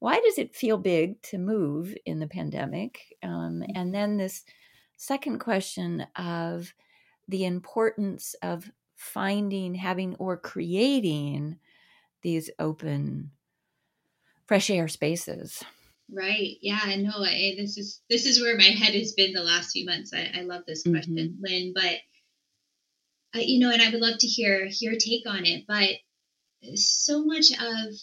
why 0.00 0.20
does 0.20 0.38
it 0.38 0.54
feel 0.54 0.78
big 0.78 1.20
to 1.22 1.38
move 1.38 1.94
in 2.06 2.18
the 2.18 2.26
pandemic 2.26 3.16
um, 3.22 3.62
mm-hmm. 3.62 3.72
and 3.74 3.94
then 3.94 4.16
this 4.16 4.44
second 4.96 5.38
question 5.38 6.06
of 6.16 6.72
the 7.28 7.44
importance 7.44 8.34
of 8.42 8.70
finding, 8.98 9.74
having, 9.74 10.16
or 10.16 10.36
creating 10.36 11.56
these 12.22 12.50
open, 12.58 13.30
fresh 14.46 14.68
air 14.68 14.88
spaces. 14.88 15.62
Right. 16.12 16.56
Yeah. 16.60 16.80
No. 16.98 17.22
I, 17.22 17.54
this 17.56 17.78
is 17.78 18.00
this 18.10 18.26
is 18.26 18.42
where 18.42 18.56
my 18.56 18.64
head 18.64 18.94
has 18.94 19.12
been 19.12 19.32
the 19.32 19.42
last 19.42 19.72
few 19.72 19.86
months. 19.86 20.12
I, 20.12 20.40
I 20.40 20.42
love 20.42 20.62
this 20.66 20.82
question, 20.82 21.16
mm-hmm. 21.16 21.44
Lynn. 21.44 21.72
But 21.74 23.38
uh, 23.38 23.42
you 23.44 23.60
know, 23.60 23.70
and 23.70 23.80
I 23.80 23.90
would 23.90 24.00
love 24.00 24.18
to 24.18 24.26
hear 24.26 24.68
your 24.80 24.94
take 24.96 25.26
on 25.26 25.44
it. 25.44 25.64
But 25.68 25.90
so 26.76 27.24
much 27.24 27.50
of 27.52 27.94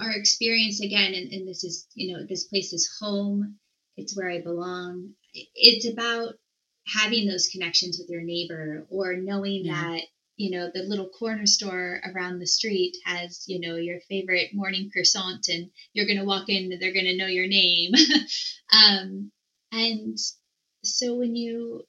our 0.00 0.10
experience 0.10 0.80
again, 0.80 1.14
and, 1.14 1.32
and 1.32 1.48
this 1.48 1.62
is 1.64 1.86
you 1.94 2.12
know, 2.12 2.26
this 2.28 2.44
place 2.44 2.72
is 2.72 2.90
home. 3.00 3.56
It's 3.96 4.16
where 4.16 4.30
I 4.30 4.40
belong. 4.40 5.10
It's 5.32 5.88
about 5.88 6.34
having 6.86 7.26
those 7.26 7.48
connections 7.48 7.98
with 7.98 8.08
your 8.08 8.22
neighbor 8.22 8.86
or 8.90 9.14
knowing 9.16 9.64
yeah. 9.64 9.74
that 9.74 10.02
you 10.36 10.50
know 10.50 10.70
the 10.72 10.82
little 10.82 11.08
corner 11.08 11.46
store 11.46 12.00
around 12.12 12.38
the 12.38 12.46
street 12.46 12.96
has 13.04 13.44
you 13.46 13.60
know 13.60 13.76
your 13.76 14.00
favorite 14.08 14.50
morning 14.52 14.90
croissant 14.92 15.46
and 15.48 15.70
you're 15.92 16.06
going 16.06 16.18
to 16.18 16.24
walk 16.24 16.48
in 16.48 16.72
and 16.72 16.80
they're 16.80 16.92
going 16.92 17.04
to 17.04 17.16
know 17.16 17.26
your 17.26 17.46
name 17.46 17.92
um, 18.72 19.30
and 19.70 20.18
so 20.82 21.14
when 21.14 21.36
you 21.36 21.82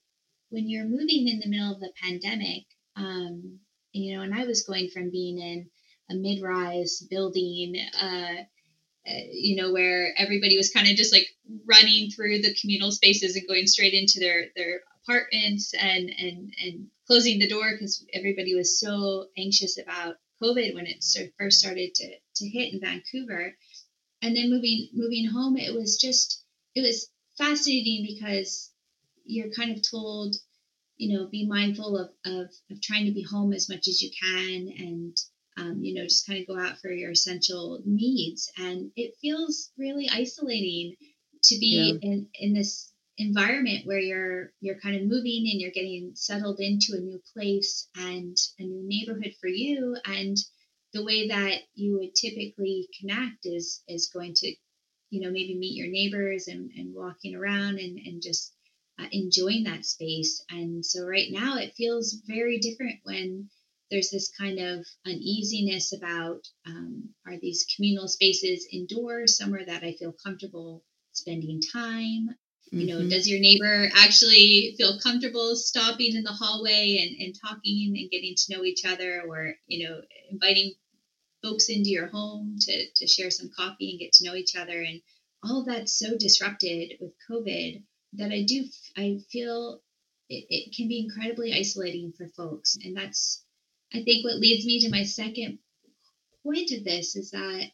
when 0.50 0.69
you're 0.69 0.85
moving 0.85 1.27
in 1.27 1.39
the 1.39 1.50
middle 1.50 1.73
of 1.73 1.79
the 1.79 1.91
pandemic 2.01 2.63
um, 2.95 3.59
you 3.91 4.15
know 4.15 4.21
and 4.21 4.33
i 4.33 4.45
was 4.45 4.63
going 4.63 4.89
from 4.89 5.09
being 5.09 5.39
in 5.39 5.69
a 6.12 6.15
mid-rise 6.15 7.05
building 7.09 7.75
uh, 8.00 8.43
you 9.05 9.55
know, 9.55 9.72
where 9.72 10.13
everybody 10.17 10.57
was 10.57 10.72
kind 10.72 10.88
of 10.88 10.95
just 10.95 11.13
like 11.13 11.27
running 11.65 12.10
through 12.10 12.41
the 12.41 12.55
communal 12.55 12.91
spaces 12.91 13.36
and 13.36 13.48
going 13.48 13.67
straight 13.67 13.93
into 13.93 14.19
their 14.19 14.45
their 14.55 14.81
apartments 15.03 15.74
and 15.74 16.10
and 16.10 16.53
and 16.63 16.88
closing 17.07 17.39
the 17.39 17.50
door 17.50 17.72
because 17.74 18.05
everybody 18.13 18.55
was 18.55 18.79
so 18.79 19.27
anxious 19.38 19.77
about 19.77 20.15
COVID 20.41 20.74
when 20.74 20.88
it 20.88 21.03
first 21.38 21.60
started 21.60 21.93
to 21.95 22.15
to 22.36 22.48
hit 22.48 22.74
in 22.74 22.79
Vancouver, 22.79 23.55
and 24.22 24.36
then 24.36 24.50
moving 24.50 24.89
moving 24.93 25.27
home, 25.27 25.57
it 25.57 25.74
was 25.74 25.98
just 25.98 26.43
it 26.75 26.81
was 26.81 27.10
fascinating 27.38 28.05
because 28.07 28.72
you're 29.25 29.51
kind 29.51 29.75
of 29.75 29.89
told, 29.89 30.36
you 30.98 31.17
know, 31.17 31.27
be 31.27 31.45
mindful 31.45 31.98
of 31.98 32.10
of, 32.25 32.50
of 32.72 32.81
trying 32.81 33.05
to 33.05 33.12
be 33.13 33.24
home 33.24 33.53
as 33.53 33.69
much 33.69 33.88
as 33.88 34.01
you 34.01 34.12
can 34.22 34.74
and 34.77 35.17
um, 35.57 35.83
you 35.83 35.93
know, 35.93 36.03
just 36.03 36.27
kind 36.27 36.41
of 36.41 36.48
go 36.48 36.60
out 36.60 36.79
for 36.79 36.91
your 36.91 37.12
essential 37.12 37.81
needs. 37.86 38.51
And 38.57 38.91
it 38.95 39.15
feels 39.22 39.72
really 39.77 40.10
isolating 40.12 40.95
to 41.43 41.60
be 41.60 42.00
yeah. 42.01 42.10
in, 42.10 42.27
in 42.33 42.53
this 42.53 42.91
environment 43.17 43.86
where 43.86 44.00
you're 44.00 44.51
you're 44.60 44.79
kind 44.79 44.95
of 44.95 45.03
moving 45.03 45.48
and 45.51 45.62
you're 45.62 45.72
getting 45.72 46.12
settled 46.15 46.60
into 46.60 46.93
a 46.93 47.01
new 47.01 47.22
place 47.33 47.88
and 47.95 48.36
a 48.57 48.63
new 48.63 48.81
neighborhood 48.88 49.33
for 49.39 49.48
you 49.48 49.95
and 50.05 50.38
the 50.93 51.03
way 51.03 51.27
that 51.27 51.60
you 51.75 51.98
would 52.00 52.15
typically 52.15 52.88
connect 53.00 53.45
is 53.45 53.83
is 53.88 54.10
going 54.12 54.33
to 54.33 54.55
you 55.12 55.22
know 55.22 55.31
maybe 55.31 55.55
meet 55.55 55.75
your 55.75 55.89
neighbors 55.89 56.48
and, 56.48 56.72
and 56.75 56.95
walking 56.95 57.36
around 57.36 57.77
and, 57.77 58.00
and 58.00 58.22
just 58.22 58.51
uh, 59.00 59.05
enjoying 59.12 59.65
that 59.65 59.86
space 59.86 60.43
and 60.50 60.83
so 60.83 61.05
right 61.05 61.27
now 61.29 61.57
it 61.57 61.75
feels 61.75 62.15
very 62.25 62.57
different 62.57 63.00
when 63.03 63.48
there's 63.91 64.09
this 64.09 64.31
kind 64.39 64.59
of 64.59 64.85
uneasiness 65.05 65.93
about 65.93 66.41
um, 66.65 67.09
are 67.27 67.37
these 67.39 67.65
communal 67.75 68.07
spaces 68.07 68.67
indoors 68.71 69.37
somewhere 69.37 69.65
that 69.65 69.83
I 69.83 69.93
feel 69.93 70.15
comfortable 70.23 70.83
spending 71.11 71.61
time? 71.61 72.29
Mm-hmm. 72.73 72.79
You 72.79 72.87
know, 72.87 72.99
mm-hmm. 72.99 73.09
does 73.09 73.29
your 73.29 73.39
neighbor 73.39 73.89
actually 73.95 74.73
feel 74.77 74.99
comfortable 74.99 75.55
stopping 75.55 76.15
in 76.15 76.23
the 76.23 76.31
hallway 76.31 76.97
and, 77.01 77.21
and 77.21 77.35
talking 77.39 77.95
and 77.97 78.09
getting 78.09 78.35
to 78.35 78.55
know 78.55 78.63
each 78.63 78.85
other 78.85 79.23
or, 79.27 79.53
you 79.67 79.87
know, 79.87 80.01
inviting 80.31 80.73
folks 81.43 81.69
into 81.69 81.89
your 81.89 82.07
home 82.07 82.55
to, 82.59 82.85
to 82.95 83.07
share 83.07 83.29
some 83.29 83.51
coffee 83.55 83.91
and 83.91 83.99
get 83.99 84.13
to 84.13 84.25
know 84.25 84.35
each 84.35 84.55
other? 84.55 84.81
And 84.81 85.01
all 85.43 85.61
of 85.61 85.67
that's 85.67 85.97
so 85.97 86.17
disrupted 86.17 86.93
with 86.99 87.11
COVID 87.29 87.83
that 88.13 88.31
I 88.31 88.43
do, 88.43 88.65
I 88.97 89.19
feel 89.31 89.81
it, 90.29 90.45
it 90.49 90.75
can 90.75 90.87
be 90.87 90.99
incredibly 90.99 91.53
isolating 91.53 92.13
for 92.17 92.27
folks. 92.29 92.77
And 92.83 92.95
that's 92.95 93.42
I 93.93 94.03
think 94.03 94.25
what 94.25 94.39
leads 94.39 94.65
me 94.65 94.79
to 94.81 94.89
my 94.89 95.03
second 95.03 95.59
point 96.43 96.71
of 96.71 96.83
this 96.83 97.15
is 97.15 97.31
that 97.31 97.71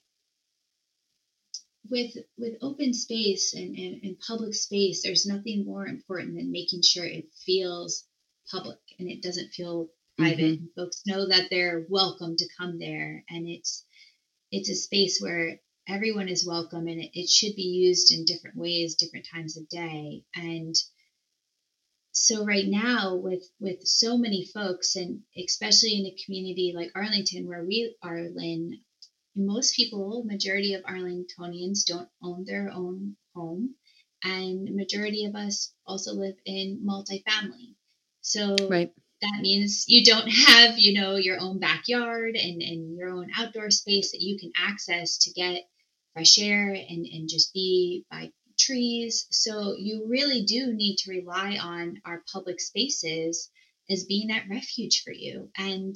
with 1.89 2.15
with 2.37 2.53
open 2.61 2.93
space 2.93 3.53
and, 3.53 3.75
and, 3.75 4.03
and 4.03 4.19
public 4.19 4.53
space, 4.53 5.01
there's 5.01 5.25
nothing 5.25 5.65
more 5.65 5.87
important 5.87 6.35
than 6.35 6.51
making 6.51 6.81
sure 6.83 7.05
it 7.05 7.29
feels 7.45 8.05
public 8.51 8.79
and 8.99 9.09
it 9.09 9.21
doesn't 9.21 9.53
feel 9.53 9.89
private. 10.17 10.59
Mm-hmm. 10.59 10.65
Folks 10.75 11.01
know 11.05 11.27
that 11.27 11.49
they're 11.49 11.85
welcome 11.89 12.35
to 12.35 12.49
come 12.57 12.79
there 12.79 13.23
and 13.29 13.47
it's 13.47 13.85
it's 14.51 14.69
a 14.69 14.75
space 14.75 15.19
where 15.19 15.59
everyone 15.87 16.27
is 16.29 16.45
welcome 16.45 16.87
and 16.87 16.99
it, 16.99 17.11
it 17.13 17.29
should 17.29 17.55
be 17.55 17.63
used 17.63 18.11
in 18.11 18.25
different 18.25 18.57
ways, 18.57 18.95
different 18.95 19.25
times 19.33 19.57
of 19.57 19.67
day. 19.69 20.23
And 20.35 20.75
so 22.11 22.45
right 22.45 22.67
now 22.67 23.15
with 23.15 23.43
with 23.59 23.81
so 23.83 24.17
many 24.17 24.45
folks 24.45 24.95
and 24.95 25.21
especially 25.37 25.99
in 25.99 26.05
a 26.05 26.17
community 26.25 26.73
like 26.75 26.91
arlington 26.95 27.47
where 27.47 27.63
we 27.63 27.95
are 28.03 28.29
lynn 28.33 28.79
most 29.35 29.75
people 29.75 30.23
majority 30.25 30.73
of 30.73 30.83
arlingtonians 30.83 31.85
don't 31.85 32.09
own 32.21 32.43
their 32.45 32.71
own 32.73 33.15
home 33.35 33.75
and 34.23 34.75
majority 34.75 35.25
of 35.25 35.35
us 35.35 35.73
also 35.85 36.13
live 36.13 36.35
in 36.45 36.85
multifamily. 36.85 37.75
So 38.21 38.55
right. 38.69 38.91
that 39.21 39.39
means 39.41 39.85
you 39.87 40.03
don't 40.03 40.27
have, 40.27 40.77
you 40.77 40.99
know, 40.99 41.15
your 41.15 41.39
own 41.39 41.59
backyard 41.59 42.35
and, 42.35 42.61
and 42.61 42.97
your 42.97 43.09
own 43.09 43.29
outdoor 43.35 43.71
space 43.71 44.11
that 44.11 44.21
you 44.21 44.37
can 44.37 44.51
access 44.57 45.19
to 45.19 45.31
get 45.31 45.63
fresh 46.13 46.39
air 46.39 46.69
and, 46.69 47.05
and 47.05 47.29
just 47.29 47.53
be 47.53 48.05
by 48.11 48.31
trees. 48.59 49.27
So 49.31 49.75
you 49.77 50.05
really 50.07 50.43
do 50.43 50.73
need 50.73 50.97
to 50.97 51.11
rely 51.11 51.57
on 51.61 52.01
our 52.05 52.23
public 52.31 52.59
spaces 52.59 53.49
as 53.89 54.05
being 54.05 54.27
that 54.27 54.49
refuge 54.49 55.03
for 55.03 55.13
you. 55.13 55.49
And 55.57 55.95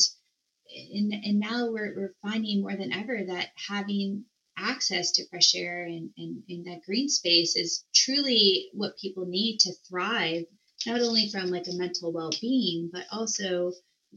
and, 0.91 1.13
and 1.13 1.39
now 1.39 1.70
we're, 1.70 1.93
we're 1.96 2.15
finding 2.24 2.62
more 2.62 2.75
than 2.75 2.93
ever 2.93 3.20
that 3.27 3.50
having 3.67 4.25
access 4.58 5.12
to 5.12 5.27
fresh 5.27 5.53
air 5.55 5.84
and, 5.84 6.10
and, 6.17 6.43
and 6.50 6.65
that 6.65 6.84
green 6.86 7.10
space 7.10 7.55
is 7.55 7.84
truly 7.93 8.70
what 8.74 8.98
people 8.98 9.25
need 9.25 9.60
to 9.60 9.74
thrive, 9.88 10.46
not 10.88 11.01
only 11.01 11.29
from 11.29 11.48
like 11.48 11.67
a 11.67 11.75
mental 11.75 12.12
well-being, 12.12 12.89
but 12.91 13.05
also 13.12 13.72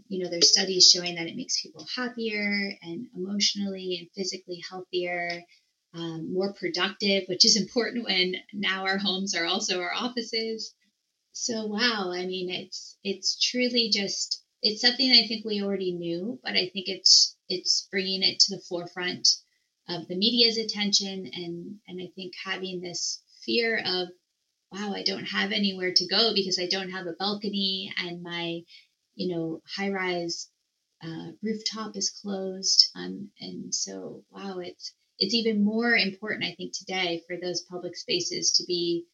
you 0.09 0.23
know 0.23 0.31
there's 0.31 0.53
studies 0.53 0.91
showing 0.91 1.15
that 1.15 1.27
it 1.27 1.37
makes 1.37 1.63
people 1.63 1.87
happier 1.97 2.71
and 2.83 3.07
emotionally 3.15 3.97
and 3.99 4.09
physically 4.15 4.63
healthier 4.69 5.43
um, 5.97 6.33
more 6.33 6.53
productive 6.53 7.25
which 7.29 7.45
is 7.45 7.57
important 7.57 8.05
when 8.05 8.37
now 8.53 8.85
our 8.85 8.99
homes 8.99 9.35
are 9.35 9.47
also 9.47 9.81
our 9.81 9.95
offices. 9.95 10.75
So 11.33 11.67
wow 11.67 12.13
i 12.15 12.25
mean 12.27 12.51
it's 12.51 12.97
it's 13.05 13.39
truly 13.39 13.91
just 13.91 14.43
it's 14.63 14.81
something 14.81 15.11
i 15.11 15.27
think 15.27 15.45
we 15.45 15.63
already 15.63 15.93
knew 15.93 16.41
but 16.43 16.53
i 16.53 16.71
think 16.73 16.89
it's 16.89 17.37
it's 17.49 17.87
bringing 17.91 18.23
it 18.23 18.41
to 18.41 18.57
the 18.57 18.63
forefront 18.63 19.29
of 19.89 20.09
the 20.09 20.17
media's 20.17 20.59
attention 20.59 21.31
and 21.33 21.77
and 21.87 22.01
I 22.03 22.11
think 22.15 22.33
having 22.45 22.81
this 22.81 23.23
fear 23.45 23.79
of 23.79 24.09
wow 24.73 24.93
I 24.95 25.03
don't 25.05 25.27
have 25.27 25.53
anywhere 25.53 25.93
to 25.95 26.07
go 26.09 26.35
because 26.35 26.59
I 26.59 26.67
don't 26.67 26.91
have 26.91 27.07
a 27.07 27.13
balcony 27.19 27.93
and 27.97 28.23
my 28.23 28.63
you 29.15 29.35
know 29.35 29.63
high 29.77 29.91
rise 29.91 30.49
uh, 31.05 31.33
rooftop 31.43 31.97
is 31.97 32.11
closed 32.11 32.89
um, 32.97 33.31
and 33.41 33.75
so 33.75 34.25
wow 34.31 34.59
it's 34.59 34.93
it's 35.19 35.35
even 35.35 35.65
more 35.65 35.95
important 35.97 36.45
I 36.45 36.55
think 36.55 36.73
today 36.73 37.23
for 37.27 37.37
those 37.37 37.63
public 37.63 37.97
spaces 37.97 38.53
to 38.55 38.65
be 38.67 39.07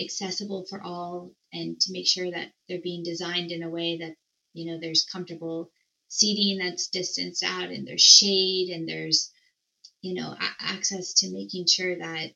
accessible 0.00 0.66
for 0.68 0.82
all 0.82 1.32
and 1.52 1.80
to 1.80 1.92
make 1.92 2.06
sure 2.08 2.30
that 2.30 2.52
they're 2.68 2.80
being 2.82 3.02
designed 3.02 3.52
in 3.52 3.62
a 3.62 3.70
way 3.70 3.98
that 3.98 4.16
you 4.54 4.70
know 4.70 4.78
there's 4.80 5.06
comfortable 5.10 5.70
seating 6.08 6.58
that's 6.58 6.88
distanced 6.88 7.42
out 7.44 7.70
and 7.70 7.86
there's 7.86 8.02
shade 8.02 8.70
and 8.70 8.88
there's 8.88 9.30
you 10.02 10.14
know, 10.14 10.32
a- 10.32 10.54
access 10.60 11.14
to 11.14 11.30
making 11.32 11.66
sure 11.66 11.96
that 11.96 12.32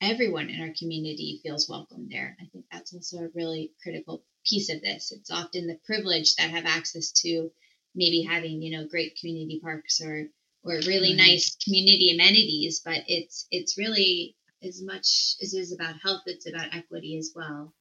everyone 0.00 0.50
in 0.50 0.60
our 0.60 0.74
community 0.78 1.40
feels 1.42 1.68
welcome 1.68 2.08
there. 2.10 2.36
I 2.40 2.46
think 2.46 2.64
that's 2.72 2.94
also 2.94 3.18
a 3.18 3.28
really 3.34 3.72
critical 3.82 4.24
piece 4.46 4.70
of 4.70 4.82
this. 4.82 5.12
It's 5.12 5.30
often 5.30 5.66
the 5.66 5.78
privilege 5.84 6.36
that 6.36 6.50
have 6.50 6.66
access 6.66 7.12
to 7.22 7.50
maybe 7.94 8.22
having, 8.22 8.62
you 8.62 8.76
know, 8.76 8.86
great 8.88 9.18
community 9.18 9.60
parks 9.62 10.00
or 10.02 10.28
or 10.66 10.74
really 10.86 11.10
right. 11.10 11.28
nice 11.28 11.56
community 11.64 12.10
amenities, 12.12 12.82
but 12.84 13.02
it's 13.06 13.46
it's 13.50 13.78
really 13.78 14.36
as 14.62 14.82
much 14.82 15.36
as 15.42 15.54
it 15.54 15.58
is 15.58 15.72
about 15.72 15.94
health, 16.02 16.22
it's 16.26 16.48
about 16.48 16.74
equity 16.74 17.16
as 17.18 17.32
well. 17.34 17.72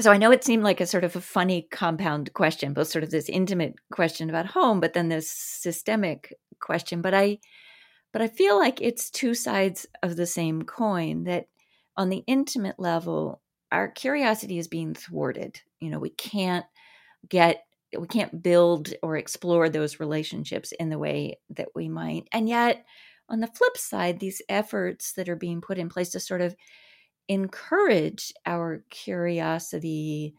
So 0.00 0.10
I 0.10 0.16
know 0.16 0.32
it 0.32 0.42
seemed 0.42 0.64
like 0.64 0.80
a 0.80 0.86
sort 0.86 1.04
of 1.04 1.14
a 1.14 1.20
funny 1.20 1.68
compound 1.70 2.32
question, 2.32 2.72
both 2.72 2.88
sort 2.88 3.04
of 3.04 3.10
this 3.10 3.28
intimate 3.28 3.74
question 3.92 4.30
about 4.30 4.46
home, 4.46 4.80
but 4.80 4.94
then 4.94 5.08
this 5.08 5.30
systemic 5.30 6.34
question. 6.60 7.02
But 7.02 7.14
I 7.14 7.38
but 8.12 8.22
I 8.22 8.28
feel 8.28 8.58
like 8.58 8.80
it's 8.80 9.10
two 9.10 9.34
sides 9.34 9.86
of 10.02 10.16
the 10.16 10.26
same 10.26 10.62
coin 10.62 11.24
that 11.24 11.46
on 11.96 12.08
the 12.08 12.24
intimate 12.26 12.78
level, 12.78 13.40
our 13.70 13.88
curiosity 13.88 14.58
is 14.58 14.68
being 14.68 14.94
thwarted. 14.94 15.60
You 15.80 15.90
know, 15.90 15.98
we 15.98 16.10
can't 16.10 16.66
get 17.28 17.64
we 17.98 18.06
can't 18.06 18.42
build 18.42 18.92
or 19.02 19.16
explore 19.16 19.68
those 19.68 20.00
relationships 20.00 20.72
in 20.72 20.90
the 20.90 20.98
way 20.98 21.38
that 21.50 21.68
we 21.74 21.88
might. 21.88 22.28
And 22.32 22.48
yet, 22.48 22.84
on 23.28 23.40
the 23.40 23.46
flip 23.46 23.76
side, 23.76 24.20
these 24.20 24.42
efforts 24.48 25.12
that 25.14 25.28
are 25.28 25.36
being 25.36 25.60
put 25.60 25.78
in 25.78 25.88
place 25.88 26.10
to 26.10 26.20
sort 26.20 26.40
of 26.40 26.56
encourage 27.28 28.32
our 28.46 28.84
curiosity 28.90 30.34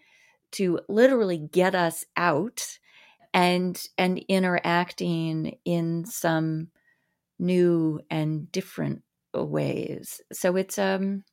to 0.51 0.79
literally 0.89 1.37
get 1.37 1.75
us 1.75 2.05
out 2.17 2.79
and 3.33 3.87
and 3.97 4.19
interacting 4.29 5.57
in 5.65 6.05
some 6.05 6.69
new 7.39 7.99
and 8.09 8.51
different 8.51 9.03
ways 9.33 10.21
so 10.31 10.55
it's 10.55 10.77
um 10.79 11.23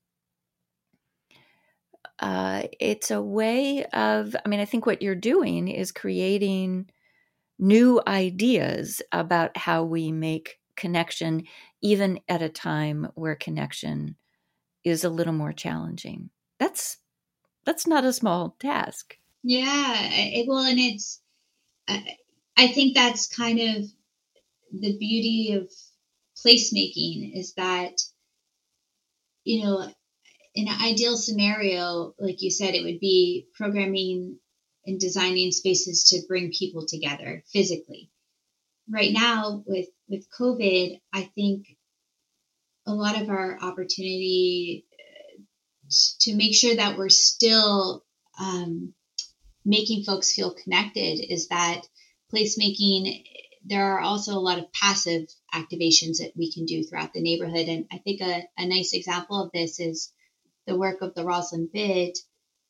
uh, 2.20 2.62
it's 2.78 3.11
a 3.11 3.22
way 3.22 3.85
of 3.87 4.37
i 4.44 4.48
mean 4.48 4.61
i 4.61 4.64
think 4.64 4.87
what 4.87 5.02
you're 5.02 5.14
doing 5.14 5.68
is 5.68 5.92
creating 5.92 6.88
new 7.59 8.00
ideas 8.06 9.02
about 9.12 9.56
how 9.56 9.85
we 9.85 10.11
make 10.12 10.59
connection 10.76 11.44
even 11.83 12.20
at 12.28 12.42
a 12.42 12.48
time 12.48 13.09
where 13.14 13.35
connection 13.35 14.16
is 14.85 15.04
a 15.04 15.11
little 15.11 15.33
more 15.33 15.52
challenging. 15.52 16.30
That's 16.59 16.98
that's 17.64 17.87
not 17.87 18.04
a 18.04 18.12
small 18.12 18.56
task. 18.59 19.16
Yeah, 19.42 19.94
it, 19.98 20.46
well, 20.48 20.64
and 20.64 20.78
it's 20.78 21.20
I, 21.88 22.16
I 22.56 22.68
think 22.68 22.94
that's 22.94 23.26
kind 23.26 23.61
of 23.61 23.85
the 24.72 24.96
beauty 24.98 25.52
of 25.54 25.70
placemaking 26.44 27.37
is 27.37 27.54
that 27.54 28.02
you 29.44 29.64
know 29.64 29.92
in 30.54 30.68
an 30.68 30.80
ideal 30.80 31.16
scenario 31.16 32.14
like 32.18 32.42
you 32.42 32.50
said 32.50 32.74
it 32.74 32.84
would 32.84 33.00
be 33.00 33.46
programming 33.54 34.38
and 34.86 34.98
designing 34.98 35.52
spaces 35.52 36.04
to 36.04 36.26
bring 36.26 36.50
people 36.50 36.86
together 36.86 37.44
physically. 37.52 38.10
Right 38.88 39.12
now 39.12 39.62
with 39.66 39.86
with 40.08 40.26
covid 40.36 41.00
i 41.12 41.22
think 41.36 41.66
a 42.86 42.92
lot 42.92 43.20
of 43.20 43.28
our 43.28 43.56
opportunity 43.62 44.84
uh, 44.92 45.40
to 46.20 46.34
make 46.34 46.54
sure 46.54 46.74
that 46.74 46.98
we're 46.98 47.08
still 47.08 48.04
um, 48.40 48.94
making 49.64 50.02
folks 50.02 50.32
feel 50.32 50.54
connected 50.54 51.20
is 51.32 51.48
that 51.48 51.82
placemaking 52.32 53.22
there 53.64 53.92
are 53.92 54.00
also 54.00 54.32
a 54.32 54.40
lot 54.40 54.58
of 54.58 54.72
passive 54.72 55.28
activations 55.54 56.18
that 56.18 56.32
we 56.34 56.50
can 56.50 56.64
do 56.64 56.82
throughout 56.82 57.12
the 57.12 57.22
neighborhood. 57.22 57.68
And 57.68 57.86
i 57.92 57.98
think 57.98 58.20
a, 58.20 58.42
a 58.58 58.66
nice 58.66 58.92
example 58.92 59.40
of 59.40 59.52
this 59.52 59.78
is 59.78 60.12
the 60.70 60.78
work 60.78 61.02
of 61.02 61.14
the 61.14 61.24
rosslyn 61.24 61.70
bid 61.72 62.16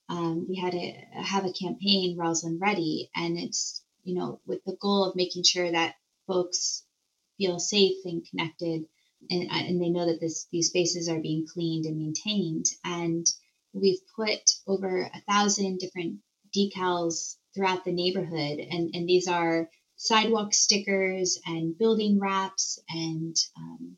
um, 0.08 0.46
we 0.48 0.56
had 0.56 0.74
a 0.74 1.06
have 1.12 1.44
a 1.44 1.52
campaign 1.52 2.16
rosslyn 2.18 2.60
ready 2.60 3.10
and 3.14 3.38
it's 3.38 3.82
you 4.02 4.14
know 4.14 4.40
with 4.46 4.64
the 4.64 4.76
goal 4.80 5.04
of 5.04 5.16
making 5.16 5.44
sure 5.44 5.70
that 5.70 5.94
folks 6.26 6.84
feel 7.38 7.58
safe 7.58 7.96
and 8.04 8.26
connected 8.28 8.84
and, 9.28 9.50
and 9.50 9.82
they 9.82 9.90
know 9.90 10.06
that 10.06 10.20
this 10.20 10.46
these 10.50 10.68
spaces 10.68 11.08
are 11.08 11.20
being 11.20 11.46
cleaned 11.46 11.84
and 11.84 11.98
maintained. 11.98 12.66
And 12.84 13.26
we've 13.72 14.00
put 14.16 14.54
over 14.66 15.02
a 15.02 15.20
thousand 15.28 15.78
different 15.78 16.20
decals 16.56 17.36
throughout 17.54 17.84
the 17.84 17.92
neighborhood, 17.92 18.58
and 18.58 18.90
and 18.94 19.08
these 19.08 19.28
are 19.28 19.68
sidewalk 19.96 20.54
stickers 20.54 21.38
and 21.44 21.76
building 21.76 22.18
wraps 22.18 22.78
and 22.88 23.36
um, 23.56 23.96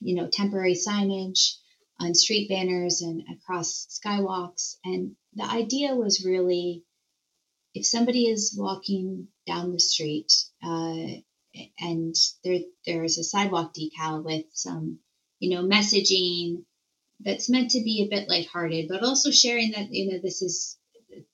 you 0.00 0.16
know 0.16 0.28
temporary 0.28 0.74
signage 0.74 1.54
on 1.98 2.14
street 2.14 2.48
banners 2.48 3.00
and 3.00 3.22
across 3.32 4.00
skywalks. 4.04 4.76
And 4.84 5.16
the 5.34 5.44
idea 5.44 5.94
was 5.94 6.24
really 6.24 6.84
if 7.74 7.86
somebody 7.86 8.26
is 8.26 8.54
walking 8.56 9.28
down 9.46 9.72
the 9.72 9.80
street 9.80 10.32
uh, 10.62 11.06
and 11.78 12.14
there 12.44 12.60
there's 12.86 13.18
a 13.18 13.24
sidewalk 13.24 13.72
decal 13.74 14.24
with 14.24 14.44
some 14.52 14.98
you 15.38 15.50
know 15.54 15.62
messaging 15.62 16.64
that's 17.20 17.48
meant 17.48 17.70
to 17.70 17.82
be 17.82 18.02
a 18.02 18.14
bit 18.14 18.28
lighthearted, 18.28 18.88
but 18.88 19.02
also 19.02 19.30
sharing 19.30 19.72
that 19.72 19.88
you 19.90 20.12
know 20.12 20.18
this 20.22 20.42
is 20.42 20.78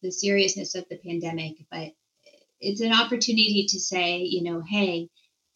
the 0.03 0.11
seriousness 0.11 0.75
of 0.75 0.85
the 0.89 0.97
pandemic, 0.97 1.57
but 1.71 1.93
it's 2.61 2.81
an 2.81 2.93
opportunity 2.93 3.67
to 3.71 3.81
say, 3.81 4.19
you 4.19 4.45
know, 4.45 4.63
hey, 4.63 5.09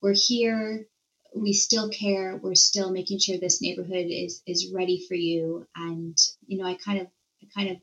we're 0.03 0.15
here, 0.17 0.87
we 1.35 1.53
still 1.53 1.89
care, 1.91 2.37
we're 2.37 2.55
still 2.55 2.91
making 2.91 3.19
sure 3.19 3.39
this 3.39 3.63
neighborhood 3.63 4.07
is 4.09 4.43
is 4.47 4.73
ready 4.73 5.05
for 5.07 5.15
you, 5.15 5.67
and 5.75 6.17
you 6.47 6.59
know, 6.59 6.67
I 6.67 6.75
kind 6.75 7.01
of 7.01 7.07
I 7.43 7.47
kind 7.55 7.71
of 7.71 7.77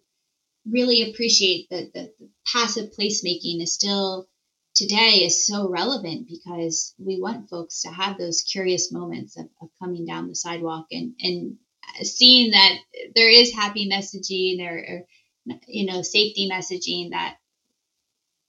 really 0.70 1.10
appreciate 1.10 1.70
that 1.70 1.94
the, 1.94 2.14
the 2.20 2.30
passive 2.52 2.92
placemaking 2.98 3.62
is 3.62 3.74
still 3.74 4.28
today 4.76 5.24
is 5.26 5.46
so 5.46 5.70
relevant 5.70 6.28
because 6.28 6.96
we 6.98 7.20
want 7.20 7.50
folks 7.50 7.82
to 7.82 7.90
have 7.90 8.18
those 8.18 8.42
curious 8.42 8.92
moments 8.92 9.38
of, 9.38 9.48
of 9.62 9.70
coming 9.82 10.06
down 10.06 10.28
the 10.28 10.36
sidewalk 10.36 10.88
and, 10.92 11.14
and 11.22 11.58
seeing 12.02 12.52
that 12.52 12.78
there 13.16 13.30
is 13.30 13.54
happy 13.54 13.90
messaging 13.90 14.62
or, 14.62 14.78
or 14.78 15.58
you 15.68 15.86
know 15.86 16.02
safety 16.02 16.50
messaging 16.52 17.12
that 17.12 17.36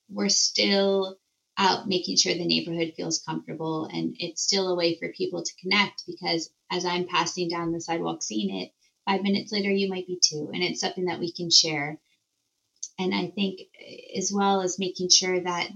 we're 0.09 0.29
still 0.29 1.17
out 1.57 1.87
making 1.87 2.17
sure 2.17 2.35
the 2.35 2.47
neighborhood 2.47 2.95
feels 2.97 3.23
comfortable 3.23 3.85
and 3.87 4.17
it's 4.19 4.43
still 4.43 4.69
a 4.69 4.75
way 4.75 4.97
for 4.97 5.13
people 5.13 5.43
to 5.43 5.61
connect 5.61 6.05
because 6.07 6.51
as 6.71 6.85
I'm 6.85 7.07
passing 7.07 7.49
down 7.49 7.73
the 7.73 7.81
sidewalk 7.81 8.23
seeing 8.23 8.55
it, 8.63 8.73
five 9.07 9.23
minutes 9.23 9.53
later 9.53 9.71
you 9.71 9.89
might 9.89 10.07
be 10.07 10.19
too. 10.21 10.51
And 10.53 10.63
it's 10.63 10.81
something 10.81 11.05
that 11.07 11.21
we 11.21 11.33
can 11.33 11.51
share. 11.51 12.01
And 12.99 13.15
I 13.15 13.29
think 13.29 13.61
eh, 13.81 14.19
as 14.19 14.33
well 14.33 14.63
as 14.63 14.79
making 14.79 15.11
sure 15.11 15.41
that, 15.41 15.69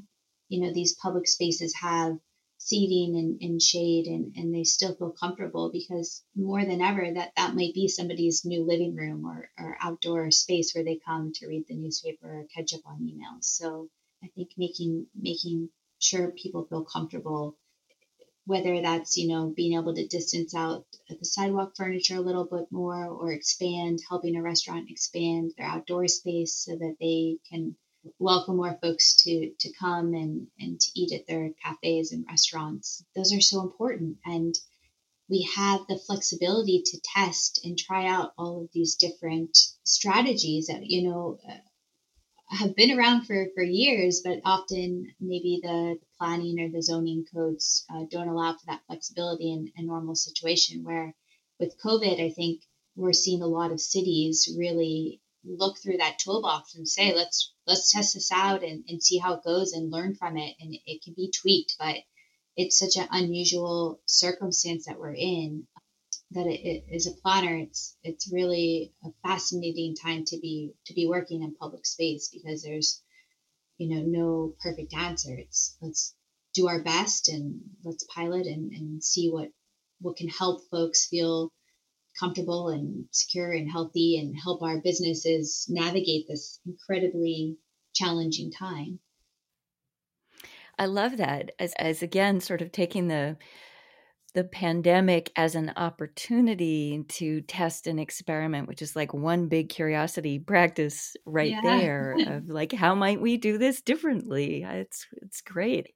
you 0.48 0.62
know, 0.62 0.72
these 0.72 0.94
public 0.94 1.28
spaces 1.28 1.74
have 1.76 2.18
seating 2.58 3.16
and, 3.16 3.40
and 3.40 3.62
shade 3.62 4.06
and, 4.06 4.34
and 4.36 4.52
they 4.52 4.64
still 4.64 4.94
feel 4.94 5.12
comfortable 5.12 5.70
because 5.72 6.24
more 6.34 6.64
than 6.64 6.80
ever 6.80 7.08
that 7.14 7.30
that 7.36 7.54
might 7.54 7.72
be 7.72 7.86
somebody's 7.86 8.44
new 8.44 8.64
living 8.64 8.96
room 8.96 9.24
or, 9.24 9.48
or 9.58 9.76
outdoor 9.80 10.30
space 10.32 10.74
where 10.74 10.84
they 10.84 10.98
come 11.06 11.32
to 11.32 11.46
read 11.46 11.64
the 11.68 11.76
newspaper 11.76 12.40
or 12.40 12.46
catch 12.52 12.74
up 12.74 12.80
on 12.84 12.98
emails 12.98 13.44
so 13.44 13.88
i 14.22 14.28
think 14.34 14.50
making 14.56 15.06
making 15.14 15.68
sure 15.98 16.30
people 16.30 16.66
feel 16.66 16.84
comfortable 16.84 17.56
whether 18.46 18.80
that's 18.80 19.16
you 19.16 19.28
know 19.28 19.52
being 19.54 19.78
able 19.78 19.94
to 19.94 20.06
distance 20.06 20.54
out 20.54 20.84
the 21.08 21.24
sidewalk 21.24 21.72
furniture 21.76 22.16
a 22.16 22.20
little 22.20 22.44
bit 22.44 22.66
more 22.70 23.06
or 23.06 23.32
expand 23.32 23.98
helping 24.08 24.36
a 24.36 24.42
restaurant 24.42 24.90
expand 24.90 25.52
their 25.56 25.66
outdoor 25.66 26.08
space 26.08 26.54
so 26.54 26.72
that 26.72 26.96
they 27.00 27.38
can 27.50 27.76
welcome 28.18 28.56
more 28.56 28.78
folks 28.80 29.16
to 29.16 29.52
to 29.58 29.72
come 29.72 30.14
and 30.14 30.46
and 30.58 30.80
to 30.80 30.90
eat 30.94 31.12
at 31.12 31.26
their 31.26 31.50
cafes 31.64 32.12
and 32.12 32.24
restaurants. 32.28 33.04
Those 33.14 33.32
are 33.34 33.40
so 33.40 33.60
important. 33.60 34.18
And 34.24 34.54
we 35.28 35.48
have 35.56 35.80
the 35.88 35.98
flexibility 35.98 36.82
to 36.86 37.00
test 37.14 37.60
and 37.64 37.76
try 37.76 38.06
out 38.06 38.32
all 38.38 38.62
of 38.62 38.70
these 38.72 38.94
different 38.94 39.58
strategies 39.84 40.68
that 40.68 40.86
you 40.86 41.08
know 41.08 41.38
have 42.50 42.74
been 42.74 42.98
around 42.98 43.26
for 43.26 43.46
for 43.54 43.62
years 43.62 44.22
but 44.24 44.40
often 44.44 45.12
maybe 45.20 45.60
the 45.62 45.98
planning 46.18 46.58
or 46.60 46.68
the 46.70 46.82
zoning 46.82 47.24
codes 47.34 47.84
uh, 47.92 48.04
don't 48.10 48.28
allow 48.28 48.52
for 48.52 48.66
that 48.66 48.80
flexibility 48.86 49.52
in 49.52 49.70
a 49.76 49.82
normal 49.82 50.14
situation 50.14 50.82
where 50.82 51.14
with 51.60 51.80
covid 51.84 52.24
i 52.24 52.30
think 52.30 52.62
we're 52.96 53.12
seeing 53.12 53.42
a 53.42 53.46
lot 53.46 53.70
of 53.70 53.80
cities 53.80 54.52
really 54.58 55.20
look 55.44 55.78
through 55.78 55.98
that 55.98 56.18
toolbox 56.18 56.74
and 56.74 56.88
say 56.88 57.14
let's 57.14 57.52
let's 57.66 57.92
test 57.92 58.14
this 58.14 58.32
out 58.32 58.62
and, 58.62 58.84
and 58.88 59.02
see 59.02 59.18
how 59.18 59.34
it 59.34 59.44
goes 59.44 59.72
and 59.72 59.90
learn 59.90 60.14
from 60.14 60.36
it. 60.36 60.56
And 60.60 60.76
it 60.86 61.02
can 61.02 61.14
be 61.14 61.30
tweaked 61.30 61.76
but 61.78 61.96
it's 62.56 62.78
such 62.78 62.96
an 62.96 63.08
unusual 63.12 64.00
circumstance 64.06 64.86
that 64.86 64.98
we're 64.98 65.14
in 65.14 65.66
that 66.32 66.46
it, 66.46 66.60
it 66.60 66.84
as 66.94 67.06
a 67.06 67.12
planner 67.22 67.56
it's 67.56 67.96
it's 68.02 68.32
really 68.32 68.92
a 69.04 69.08
fascinating 69.26 69.94
time 69.94 70.24
to 70.24 70.38
be 70.38 70.72
to 70.86 70.94
be 70.94 71.06
working 71.06 71.42
in 71.42 71.54
public 71.54 71.86
space 71.86 72.28
because 72.32 72.62
there's 72.62 73.02
you 73.78 73.94
know 73.94 74.02
no 74.02 74.54
perfect 74.62 74.94
answer 74.94 75.34
it's 75.36 75.76
let's 75.80 76.14
do 76.54 76.68
our 76.68 76.82
best 76.82 77.28
and 77.28 77.60
let's 77.84 78.04
pilot 78.04 78.46
and, 78.46 78.72
and 78.72 79.02
see 79.02 79.30
what 79.30 79.48
what 80.00 80.16
can 80.16 80.28
help 80.28 80.62
folks 80.70 81.06
feel 81.06 81.52
comfortable 82.18 82.68
and 82.68 83.06
secure 83.12 83.52
and 83.52 83.70
healthy 83.70 84.18
and 84.18 84.34
help 84.36 84.62
our 84.62 84.80
businesses 84.80 85.66
navigate 85.68 86.26
this 86.28 86.60
incredibly 86.66 87.56
challenging 87.94 88.50
time. 88.50 88.98
I 90.78 90.86
love 90.86 91.16
that 91.16 91.52
as 91.58 91.72
as 91.74 92.02
again 92.02 92.40
sort 92.40 92.62
of 92.62 92.70
taking 92.70 93.08
the 93.08 93.36
the 94.34 94.44
pandemic 94.44 95.32
as 95.36 95.54
an 95.54 95.72
opportunity 95.76 97.04
to 97.08 97.40
test 97.42 97.86
and 97.86 97.98
experiment, 97.98 98.68
which 98.68 98.82
is 98.82 98.94
like 98.94 99.14
one 99.14 99.48
big 99.48 99.68
curiosity 99.68 100.38
practice 100.38 101.16
right 101.24 101.50
yeah. 101.50 101.60
there 101.62 102.16
of 102.26 102.48
like 102.48 102.72
how 102.72 102.94
might 102.94 103.20
we 103.20 103.36
do 103.36 103.58
this 103.58 103.80
differently? 103.80 104.62
It's 104.62 105.06
it's 105.22 105.40
great. 105.40 105.94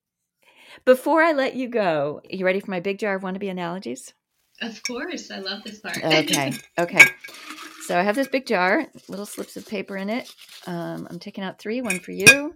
Before 0.84 1.22
I 1.22 1.32
let 1.32 1.54
you 1.54 1.68
go, 1.68 2.20
you 2.28 2.44
ready 2.44 2.60
for 2.60 2.70
my 2.70 2.80
big 2.80 2.98
jar 2.98 3.14
of 3.16 3.22
wannabe 3.22 3.50
analogies? 3.50 4.14
Of 4.60 4.82
course. 4.82 5.30
I 5.30 5.38
love 5.38 5.62
this 5.64 5.80
part. 5.80 5.98
okay. 6.02 6.52
Okay. 6.78 7.04
So 7.86 7.98
I 7.98 8.02
have 8.02 8.14
this 8.14 8.28
big 8.28 8.46
jar, 8.46 8.86
little 9.08 9.26
slips 9.26 9.56
of 9.56 9.66
paper 9.66 9.96
in 9.96 10.08
it. 10.08 10.32
Um, 10.66 11.08
I'm 11.10 11.18
taking 11.18 11.42
out 11.42 11.58
three 11.58 11.80
one 11.82 11.98
for 11.98 12.12
you, 12.12 12.54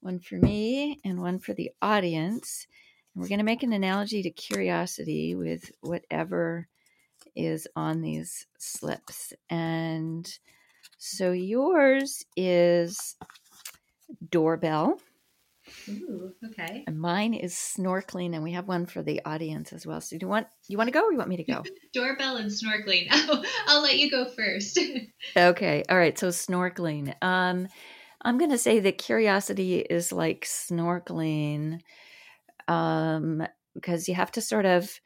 one 0.00 0.18
for 0.18 0.34
me, 0.34 1.00
and 1.04 1.20
one 1.20 1.38
for 1.38 1.54
the 1.54 1.70
audience. 1.80 2.66
We're 3.14 3.28
going 3.28 3.38
to 3.38 3.44
make 3.44 3.62
an 3.62 3.72
analogy 3.72 4.22
to 4.22 4.30
curiosity 4.30 5.34
with 5.34 5.70
whatever 5.80 6.68
is 7.36 7.68
on 7.76 8.00
these 8.00 8.46
slips. 8.58 9.32
And 9.48 10.26
so 10.98 11.32
yours 11.32 12.24
is 12.36 13.16
doorbell. 14.30 14.98
Ooh, 15.88 16.32
okay. 16.44 16.84
And 16.86 16.98
mine 16.98 17.34
is 17.34 17.54
snorkeling, 17.54 18.34
and 18.34 18.42
we 18.42 18.52
have 18.52 18.68
one 18.68 18.86
for 18.86 19.02
the 19.02 19.22
audience 19.24 19.72
as 19.72 19.86
well. 19.86 20.00
So 20.00 20.16
do 20.16 20.24
you 20.24 20.28
want 20.28 20.46
you 20.68 20.76
want 20.76 20.88
to 20.88 20.92
go, 20.92 21.04
or 21.06 21.12
you 21.12 21.18
want 21.18 21.30
me 21.30 21.38
to 21.38 21.44
go? 21.44 21.62
Doorbell 21.94 22.36
and 22.36 22.50
snorkeling. 22.50 23.06
I'll, 23.10 23.42
I'll 23.66 23.82
let 23.82 23.98
you 23.98 24.10
go 24.10 24.26
first. 24.26 24.78
okay. 25.36 25.82
All 25.88 25.96
right. 25.96 26.18
So 26.18 26.28
snorkeling. 26.28 27.14
Um, 27.22 27.68
I'm 28.22 28.38
going 28.38 28.50
to 28.50 28.58
say 28.58 28.80
that 28.80 28.98
curiosity 28.98 29.78
is 29.78 30.12
like 30.12 30.44
snorkeling, 30.44 31.80
um, 32.68 33.46
because 33.74 34.08
you 34.08 34.14
have 34.14 34.32
to 34.32 34.40
sort 34.40 34.66
of 34.66 35.00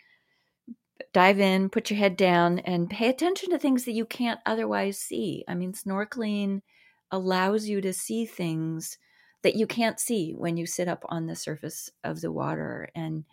dive 1.13 1.41
in, 1.41 1.69
put 1.71 1.91
your 1.91 1.99
head 1.99 2.17
down, 2.17 2.59
and 2.61 2.91
pay 2.91 3.09
attention 3.09 3.51
to 3.51 3.59
things 3.59 3.85
that 3.85 3.93
you 3.93 4.05
can't 4.05 4.41
otherwise 4.47 4.99
see. 4.99 5.45
I 5.49 5.55
mean, 5.55 5.73
snorkeling 5.73 6.63
allows 7.11 7.67
you 7.67 7.81
to 7.81 7.93
see 7.93 8.27
things 8.27 8.99
that 9.43 9.55
you 9.55 9.67
can't 9.67 10.01
see 10.01 10.33
when 10.33 10.57
you 10.57 10.67
sit 10.67 10.89
up 10.89 11.05
on 11.09 11.27
the 11.27 11.37
surface 11.37 11.91
of 12.05 12.21
the 12.21 12.33
water. 12.33 12.89
And 12.95 13.25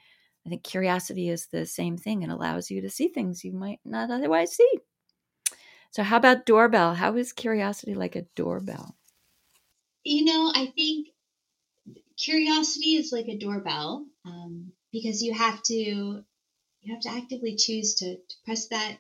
I 0.45 0.49
think 0.49 0.63
curiosity 0.63 1.29
is 1.29 1.47
the 1.47 1.65
same 1.65 1.97
thing 1.97 2.23
and 2.23 2.31
allows 2.31 2.69
you 2.69 2.81
to 2.81 2.89
see 2.89 3.07
things 3.07 3.43
you 3.43 3.51
might 3.51 3.79
not 3.83 4.11
otherwise 4.11 4.55
see. 4.55 4.79
So, 5.91 6.03
how 6.03 6.17
about 6.17 6.45
doorbell? 6.45 6.93
How 6.93 7.15
is 7.15 7.33
curiosity 7.33 7.95
like 7.95 8.15
a 8.15 8.25
doorbell? 8.35 8.95
You 10.03 10.25
know, 10.25 10.51
I 10.53 10.71
think 10.75 11.07
curiosity 12.17 12.95
is 12.95 13.11
like 13.11 13.27
a 13.27 13.37
doorbell 13.37 14.05
um, 14.25 14.71
because 14.91 15.21
you 15.21 15.33
have 15.33 15.61
to 15.63 15.73
you 15.73 16.93
have 16.93 17.01
to 17.01 17.09
actively 17.09 17.55
choose 17.55 17.95
to, 17.95 18.15
to 18.15 18.35
press 18.45 18.67
that 18.67 18.97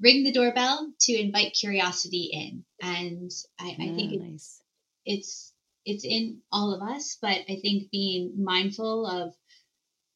ring 0.00 0.24
the 0.24 0.32
doorbell 0.32 0.92
to 1.00 1.12
invite 1.12 1.56
curiosity 1.58 2.30
in 2.32 2.64
and 2.80 3.30
i, 3.58 3.70
I 3.70 3.94
think 3.94 4.12
it's, 4.12 4.22
nice. 4.22 4.62
it's 5.04 5.52
it's 5.84 6.04
in 6.04 6.38
all 6.52 6.72
of 6.72 6.82
us 6.82 7.18
but 7.20 7.38
i 7.48 7.58
think 7.60 7.90
being 7.90 8.34
mindful 8.38 9.06
of 9.06 9.34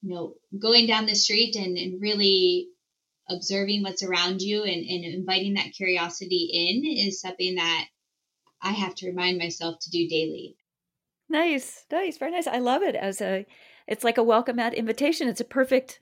you 0.02 0.14
know 0.14 0.35
going 0.58 0.87
down 0.87 1.06
the 1.06 1.14
street 1.14 1.56
and, 1.56 1.76
and 1.76 2.00
really 2.00 2.68
observing 3.28 3.82
what's 3.82 4.02
around 4.02 4.42
you 4.42 4.62
and, 4.62 4.85
and 4.85 5.04
inviting 5.04 5.54
that 5.54 5.72
curiosity 5.72 6.50
in 6.52 7.06
is 7.06 7.20
something 7.20 7.56
that 7.56 7.87
i 8.62 8.70
have 8.70 8.94
to 8.94 9.08
remind 9.08 9.38
myself 9.38 9.76
to 9.80 9.90
do 9.90 10.08
daily 10.08 10.56
nice 11.33 11.85
nice 11.90 12.18
very 12.18 12.31
nice 12.31 12.47
i 12.47 12.59
love 12.59 12.83
it 12.83 12.95
as 12.95 13.21
a 13.21 13.45
it's 13.88 14.05
like 14.05 14.18
a 14.18 14.23
welcome 14.23 14.57
mat 14.57 14.75
invitation 14.75 15.29
it's 15.29 15.40
a 15.40 15.45
perfect 15.45 15.99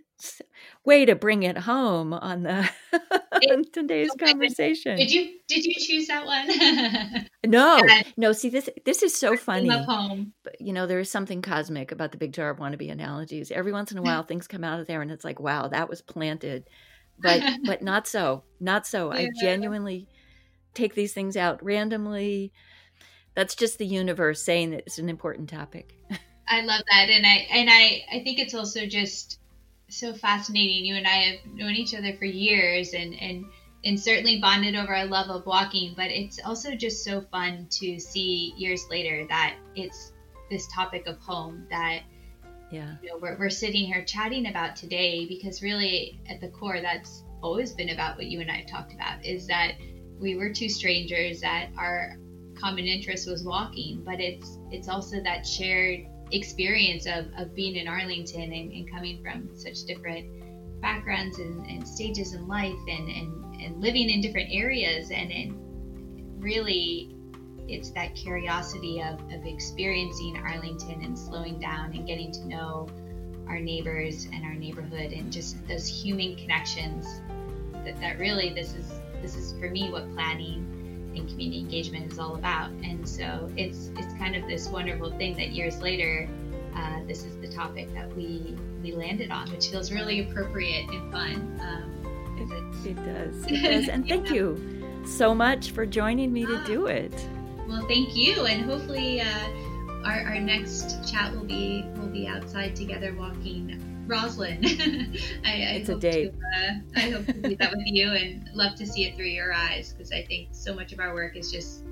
way 0.85 1.05
to 1.05 1.15
bring 1.15 1.43
it 1.43 1.57
home 1.57 2.13
on 2.13 2.43
the 2.43 2.69
on 3.51 3.65
today's 3.73 4.11
conversation. 4.19 4.97
Did 4.97 5.11
you 5.11 5.39
did 5.49 5.65
you 5.65 5.75
choose 5.75 6.07
that 6.09 6.27
one? 6.27 7.27
no, 7.47 7.81
no. 8.17 8.33
See 8.33 8.49
this 8.49 8.69
this 8.85 9.03
is 9.03 9.15
so 9.15 9.37
funny. 9.37 9.69
Home. 9.69 10.33
But 10.43 10.61
you 10.61 10.73
know 10.73 10.87
there 10.87 10.99
is 10.99 11.11
something 11.11 11.43
cosmic 11.43 11.93
about 11.93 12.13
the 12.13 12.19
big 12.19 12.33
jar 12.33 12.51
of 12.51 12.59
wannabe 12.59 12.91
analogies. 12.91 13.51
Every 13.51 13.73
once 13.73 13.93
in 13.93 13.99
a 13.99 14.03
while, 14.03 14.23
things 14.27 14.47
come 14.47 14.65
out 14.65 14.81
of 14.81 14.87
there, 14.87 15.03
and 15.03 15.11
it's 15.11 15.25
like, 15.25 15.41
wow, 15.41 15.69
that 15.69 15.89
was 15.89 16.03
planted. 16.03 16.69
But 17.19 17.43
but 17.65 17.83
not 17.83 18.07
so, 18.07 18.45
not 18.61 18.87
so. 18.87 19.13
Yeah. 19.13 19.21
I 19.21 19.29
genuinely 19.41 20.09
take 20.75 20.95
these 20.95 21.13
things 21.13 21.37
out 21.37 21.63
randomly. 21.63 22.53
That's 23.35 23.55
just 23.55 23.79
the 23.79 23.87
universe 23.87 24.43
saying 24.43 24.71
that 24.71 24.85
it's 24.87 24.99
an 24.99 25.09
important 25.09 25.49
topic. 25.49 25.95
I 26.49 26.63
love 26.63 26.83
that, 26.91 27.09
and 27.09 27.25
I 27.25 27.47
and 27.53 27.71
I 27.71 28.05
I 28.13 28.25
think 28.25 28.39
it's 28.41 28.55
also 28.55 28.87
just 28.87 29.41
so 29.91 30.15
fascinating. 30.15 30.85
You 30.85 30.97
and 30.97 31.07
I 31.07 31.11
have 31.11 31.55
known 31.55 31.75
each 31.75 31.95
other 31.95 32.15
for 32.15 32.25
years 32.25 32.95
and, 32.95 33.21
and, 33.21 33.45
and 33.85 33.99
certainly 33.99 34.41
bonded 34.41 34.77
over 34.77 34.95
our 34.95 35.07
love 35.07 35.29
of 35.31 35.47
walking, 35.47 35.95
but 35.97 36.11
it's 36.11 36.41
also 36.45 36.75
just 36.75 37.05
so 37.05 37.21
fun 37.21 37.67
to 37.71 37.99
see 37.99 38.55
years 38.57 38.87
later 38.91 39.27
that 39.29 39.57
it's 39.75 40.13
this 40.51 40.67
topic 40.69 41.07
of 41.07 41.19
home 41.19 41.65
that 41.71 42.01
yeah 42.73 42.97
you 43.03 43.09
know, 43.09 43.19
we're, 43.19 43.39
we're 43.39 43.51
sitting 43.51 43.85
here 43.85 44.05
chatting 44.05 44.49
about 44.49 44.75
today 44.75 45.25
because 45.27 45.63
really 45.63 46.21
at 46.29 46.41
the 46.41 46.49
core 46.49 46.81
that's 46.81 47.23
always 47.41 47.73
been 47.73 47.91
about 47.91 48.17
what 48.17 48.27
you 48.27 48.41
and 48.41 48.51
I 48.51 48.57
have 48.57 48.67
talked 48.67 48.93
about 48.93 49.25
is 49.25 49.47
that 49.47 49.75
we 50.19 50.35
were 50.35 50.53
two 50.53 50.69
strangers 50.69 51.41
that 51.41 51.69
our 51.77 52.17
common 52.61 52.87
interest 52.87 53.29
was 53.29 53.45
walking, 53.45 54.03
but 54.05 54.21
it's 54.21 54.59
it's 54.71 54.89
also 54.89 55.23
that 55.23 55.47
shared 55.47 56.07
experience 56.33 57.07
of, 57.07 57.27
of 57.37 57.55
being 57.55 57.77
in 57.77 57.89
Arlington 57.89 58.53
and, 58.53 58.73
and 58.73 58.91
coming 58.91 59.23
from 59.23 59.49
such 59.57 59.85
different 59.85 60.27
backgrounds 60.81 61.39
and, 61.39 61.67
and 61.67 61.87
stages 61.87 62.35
in 62.35 62.47
life 62.47 62.79
and, 62.89 63.09
and, 63.09 63.61
and 63.61 63.81
living 63.81 64.09
in 64.09 64.21
different 64.21 64.49
areas. 64.53 65.11
And, 65.11 65.31
and 65.31 66.43
really 66.43 67.15
it's 67.69 67.91
that 67.93 68.15
curiosity 68.15 69.01
of, 69.01 69.21
of 69.33 69.45
experiencing 69.45 70.37
Arlington 70.39 71.05
and 71.05 71.19
slowing 71.19 71.59
down 71.61 71.93
and 71.95 72.07
getting 72.07 72.33
to 72.33 72.49
know 72.49 72.89
our 73.47 73.61
neighbors 73.61 74.27
and 74.33 74.45
our 74.45 74.55
neighborhood 74.55 75.13
and 75.13 75.33
just 75.33 75.57
those 75.69 75.87
human 75.87 76.37
connections 76.37 77.21
that, 77.85 78.01
that 78.01 78.19
really 78.19 78.53
this 78.55 78.75
is 78.75 78.93
this 79.23 79.35
is 79.35 79.53
for 79.59 79.69
me 79.71 79.91
what 79.91 80.11
planning 80.15 80.80
and 81.15 81.29
community 81.29 81.61
engagement 81.61 82.13
is 82.13 82.19
all 82.19 82.37
about. 82.37 82.71
And 82.71 83.09
so 83.09 83.51
it's 83.57 83.91
it's 83.97 84.13
kind 84.15 84.37
of 84.37 84.47
this 84.49 84.69
wonderful 84.69 85.11
thing 85.13 85.37
that 85.37 85.51
years 85.51 85.81
later, 85.81 86.29
uh, 86.75 87.01
this 87.07 87.25
is 87.25 87.37
the 87.39 87.49
topic 87.49 87.93
that 87.95 88.15
we 88.17 88.57
we 88.83 88.93
landed 88.93 89.31
on, 89.31 89.51
which 89.51 89.69
feels 89.69 89.93
really 89.93 90.21
appropriate 90.21 90.89
and 90.91 91.13
fun. 91.13 91.61
Um, 91.61 91.97
it, 92.85 92.91
it, 92.91 92.97
does. 92.97 93.47
It 93.51 93.63
does. 93.63 93.89
And 93.89 94.09
thank 94.09 94.31
you 94.31 94.59
so 95.05 95.35
much 95.35 95.73
for 95.73 95.85
joining 95.85 96.33
me 96.33 96.47
to 96.47 96.65
do 96.65 96.87
it. 96.87 97.15
Well, 97.69 97.87
thank 97.87 98.17
you, 98.17 98.47
and 98.47 98.65
hopefully. 98.65 99.21
Uh, 99.21 99.49
our, 100.05 100.21
our 100.23 100.41
next 100.41 101.07
chat 101.07 101.31
will 101.35 101.45
be 101.45 101.85
will 101.97 102.09
be 102.09 102.27
outside 102.27 102.75
together 102.75 103.15
walking 103.19 103.79
Rosslyn. 104.11 104.65
I, 105.45 105.51
I 105.51 105.55
it's 105.77 105.89
a 105.89 105.95
date. 105.95 106.33
To, 106.33 106.39
uh, 106.39 106.75
I 106.97 107.11
hope 107.11 107.27
to 107.27 107.33
do 107.33 107.57
that 107.57 107.71
with 107.71 107.87
you 107.87 108.11
and 108.11 108.51
love 108.53 108.75
to 108.77 108.87
see 108.87 109.05
it 109.05 109.17
through 109.17 109.27
your 109.27 109.53
eyes 109.53 109.93
because 109.93 110.13
I 110.13 110.25
think 110.25 110.49
so 110.51 110.75
much 110.75 110.93
of 110.93 110.99
our 110.99 111.15
work 111.15 111.37
is 111.37 111.51
just 111.51 111.85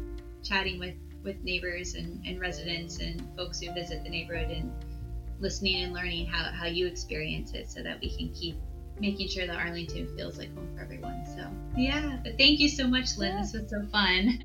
chatting 0.43 0.79
with, 0.79 0.95
with 1.23 1.43
neighbors 1.45 1.95
and, 1.95 2.25
and 2.27 2.41
residents 2.41 2.99
and 2.99 3.23
folks 3.37 3.61
who 3.61 3.73
visit 3.73 4.03
the 4.03 4.11
neighborhood 4.11 4.51
and 4.51 4.73
listening 5.41 5.85
and 5.85 5.93
learning 5.93 6.27
how, 6.27 6.51
how 6.51 6.67
you 6.67 6.87
experience 6.87 7.55
it 7.55 7.71
so 7.71 7.83
that 7.83 8.01
we 8.01 8.11
can 8.11 8.29
keep 8.31 8.57
making 9.01 9.29
sure 9.29 9.47
that 9.47 9.57
Arlington 9.57 10.09
feels 10.17 10.39
like 10.39 10.53
home 10.57 10.69
for 10.75 10.83
everyone. 10.83 11.25
So, 11.25 11.47
yeah, 11.77 12.19
but 12.25 12.37
thank 12.37 12.59
you 12.59 12.69
so 12.69 12.89
much, 12.89 13.17
Lynn. 13.17 13.37
This 13.37 13.53
was 13.53 13.71
so 13.71 13.87
fun. 13.93 14.45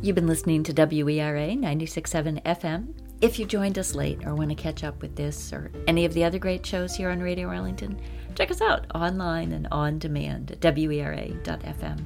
You've 0.00 0.14
been 0.14 0.28
listening 0.28 0.62
to 0.62 0.72
WERA 0.72 1.56
96.7 1.56 2.42
FM. 2.44 2.94
If 3.20 3.40
you 3.40 3.46
joined 3.46 3.80
us 3.80 3.96
late 3.96 4.24
or 4.24 4.36
want 4.36 4.50
to 4.50 4.54
catch 4.54 4.84
up 4.84 5.02
with 5.02 5.16
this 5.16 5.52
or 5.52 5.72
any 5.88 6.04
of 6.04 6.14
the 6.14 6.22
other 6.22 6.38
great 6.38 6.64
shows 6.64 6.94
here 6.94 7.10
on 7.10 7.18
Radio 7.18 7.48
Arlington, 7.48 8.00
check 8.36 8.48
us 8.48 8.60
out 8.60 8.86
online 8.94 9.50
and 9.50 9.66
on 9.72 9.98
demand 9.98 10.52
at 10.52 10.60
WERA.FM. 10.60 12.04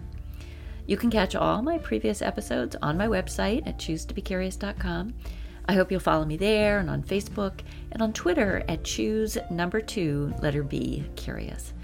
You 0.86 0.96
can 0.96 1.10
catch 1.10 1.34
all 1.34 1.60
my 1.60 1.76
previous 1.76 2.22
episodes 2.22 2.76
on 2.80 2.96
my 2.96 3.06
website 3.08 3.66
at 3.66 3.78
choosetobecurious.com. 3.78 5.12
I 5.68 5.74
hope 5.74 5.90
you'll 5.90 6.00
follow 6.00 6.24
me 6.24 6.38
there 6.38 6.78
and 6.78 6.88
on 6.88 7.02
Facebook 7.02 7.60
and 7.90 8.00
on 8.00 8.14
Twitter 8.14 8.64
at 8.66 8.82
choose 8.82 9.36
number 9.50 9.82
two, 9.82 10.32
letter 10.40 10.62
B, 10.62 11.04
curious. 11.16 11.74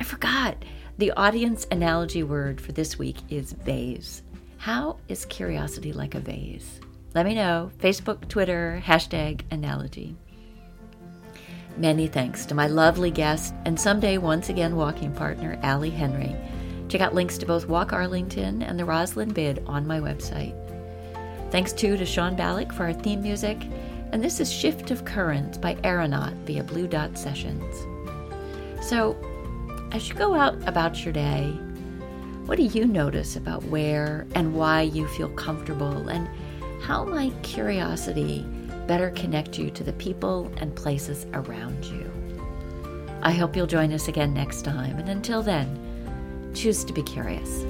I 0.00 0.04
forgot. 0.04 0.64
The 0.96 1.12
audience 1.12 1.66
analogy 1.70 2.22
word 2.22 2.58
for 2.58 2.72
this 2.72 2.98
week 2.98 3.18
is 3.28 3.52
vase. 3.52 4.22
How 4.56 4.96
is 5.08 5.26
curiosity 5.26 5.92
like 5.92 6.14
a 6.14 6.20
vase? 6.20 6.80
Let 7.14 7.26
me 7.26 7.34
know. 7.34 7.70
Facebook, 7.78 8.28
Twitter, 8.28 8.82
hashtag 8.84 9.42
analogy. 9.50 10.16
Many 11.76 12.06
thanks 12.06 12.44
to 12.46 12.54
my 12.54 12.66
lovely 12.66 13.10
guest 13.10 13.54
and 13.64 13.78
someday 13.78 14.18
once 14.18 14.48
again 14.48 14.76
walking 14.76 15.12
partner, 15.12 15.58
Allie 15.62 15.90
Henry. 15.90 16.34
Check 16.88 17.00
out 17.00 17.14
links 17.14 17.38
to 17.38 17.46
both 17.46 17.68
Walk 17.68 17.92
Arlington 17.92 18.62
and 18.62 18.78
the 18.78 18.84
Rosslyn 18.84 19.32
Bid 19.32 19.62
on 19.66 19.86
my 19.86 20.00
website. 20.00 20.54
Thanks 21.50 21.72
too 21.72 21.96
to 21.96 22.04
Sean 22.04 22.36
Ballack 22.36 22.72
for 22.72 22.84
our 22.84 22.92
theme 22.92 23.22
music, 23.22 23.58
and 24.12 24.22
this 24.22 24.40
is 24.40 24.52
Shift 24.52 24.90
of 24.90 25.04
Current 25.04 25.60
by 25.60 25.76
Aeronaut 25.84 26.34
via 26.46 26.64
Blue 26.64 26.86
Dot 26.86 27.16
Sessions. 27.16 27.86
So, 28.82 29.16
as 29.92 30.08
you 30.08 30.14
go 30.14 30.34
out 30.34 30.56
about 30.68 31.04
your 31.04 31.12
day, 31.12 31.46
what 32.44 32.56
do 32.56 32.64
you 32.64 32.86
notice 32.86 33.36
about 33.36 33.64
where 33.64 34.26
and 34.34 34.54
why 34.54 34.82
you 34.82 35.06
feel 35.08 35.28
comfortable, 35.30 36.08
and 36.08 36.28
how 36.80 37.04
might 37.04 37.42
curiosity 37.42 38.46
better 38.86 39.10
connect 39.10 39.58
you 39.58 39.70
to 39.70 39.84
the 39.84 39.92
people 39.94 40.50
and 40.58 40.74
places 40.74 41.26
around 41.32 41.84
you? 41.84 42.10
I 43.22 43.32
hope 43.32 43.56
you'll 43.56 43.66
join 43.66 43.92
us 43.92 44.08
again 44.08 44.32
next 44.32 44.62
time, 44.62 44.98
and 44.98 45.08
until 45.08 45.42
then, 45.42 46.52
choose 46.54 46.84
to 46.84 46.92
be 46.92 47.02
curious. 47.02 47.64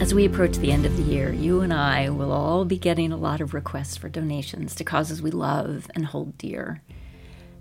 As 0.00 0.14
we 0.14 0.24
approach 0.24 0.56
the 0.58 0.70
end 0.70 0.86
of 0.86 0.96
the 0.96 1.02
year, 1.02 1.32
you 1.32 1.62
and 1.62 1.72
I 1.72 2.10
will 2.10 2.30
all 2.30 2.64
be 2.64 2.78
getting 2.78 3.12
a 3.12 3.16
lot 3.16 3.40
of 3.40 3.54
requests 3.54 3.96
for 3.96 4.08
donations 4.08 4.74
to 4.76 4.84
causes 4.84 5.20
we 5.20 5.32
love 5.32 5.90
and 5.94 6.06
hold 6.06 6.38
dear. 6.38 6.80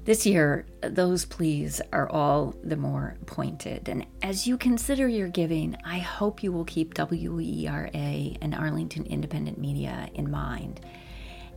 This 0.06 0.24
year, 0.28 0.68
those 0.82 1.26
pleas 1.26 1.82
are 1.92 2.08
all 2.08 2.54
the 2.64 2.78
more 2.78 3.18
pointed. 3.26 3.90
And 3.90 4.06
as 4.22 4.46
you 4.46 4.56
consider 4.56 5.08
your 5.08 5.30
giving, 5.30 5.76
I 5.84 5.98
hope 5.98 6.44
you 6.44 6.52
will 6.52 6.64
keep 6.64 6.94
WERA 6.94 7.90
and 7.92 8.54
Arlington 8.54 9.06
Independent 9.08 9.58
Media 9.58 10.08
in 10.14 10.30
mind. 10.30 10.80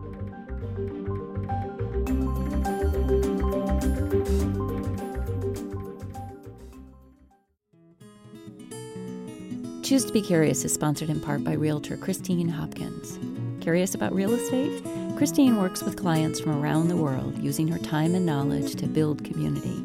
Choose 9.88 10.04
to 10.04 10.12
Be 10.12 10.20
Curious 10.20 10.66
is 10.66 10.74
sponsored 10.74 11.08
in 11.08 11.18
part 11.18 11.42
by 11.42 11.54
Realtor 11.54 11.96
Christine 11.96 12.46
Hopkins. 12.46 13.18
Curious 13.62 13.94
about 13.94 14.14
real 14.14 14.34
estate? 14.34 14.82
Christine 15.16 15.56
works 15.56 15.82
with 15.82 15.96
clients 15.96 16.38
from 16.38 16.62
around 16.62 16.88
the 16.88 16.96
world 16.98 17.38
using 17.38 17.66
her 17.68 17.78
time 17.78 18.14
and 18.14 18.26
knowledge 18.26 18.74
to 18.74 18.86
build 18.86 19.24
community. 19.24 19.82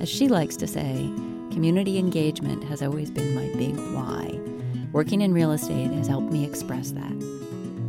As 0.00 0.08
she 0.08 0.28
likes 0.28 0.56
to 0.56 0.66
say, 0.66 1.10
community 1.52 1.98
engagement 1.98 2.64
has 2.64 2.80
always 2.80 3.10
been 3.10 3.34
my 3.34 3.48
big 3.54 3.76
why. 3.94 4.40
Working 4.92 5.20
in 5.20 5.34
real 5.34 5.52
estate 5.52 5.90
has 5.90 6.06
helped 6.06 6.32
me 6.32 6.46
express 6.46 6.92
that. 6.92 7.12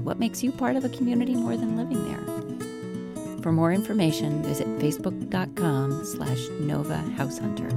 What 0.03 0.19
makes 0.19 0.43
you 0.43 0.51
part 0.51 0.75
of 0.75 0.83
a 0.83 0.89
community 0.89 1.35
more 1.35 1.55
than 1.55 1.77
living 1.77 2.03
there? 2.03 3.41
For 3.41 3.53
more 3.53 3.71
information, 3.71 4.43
visit 4.43 4.67
facebook.com 4.79 6.03
slash 6.03 6.49
Nova 6.59 6.97
House 6.97 7.37
Hunter. 7.37 7.69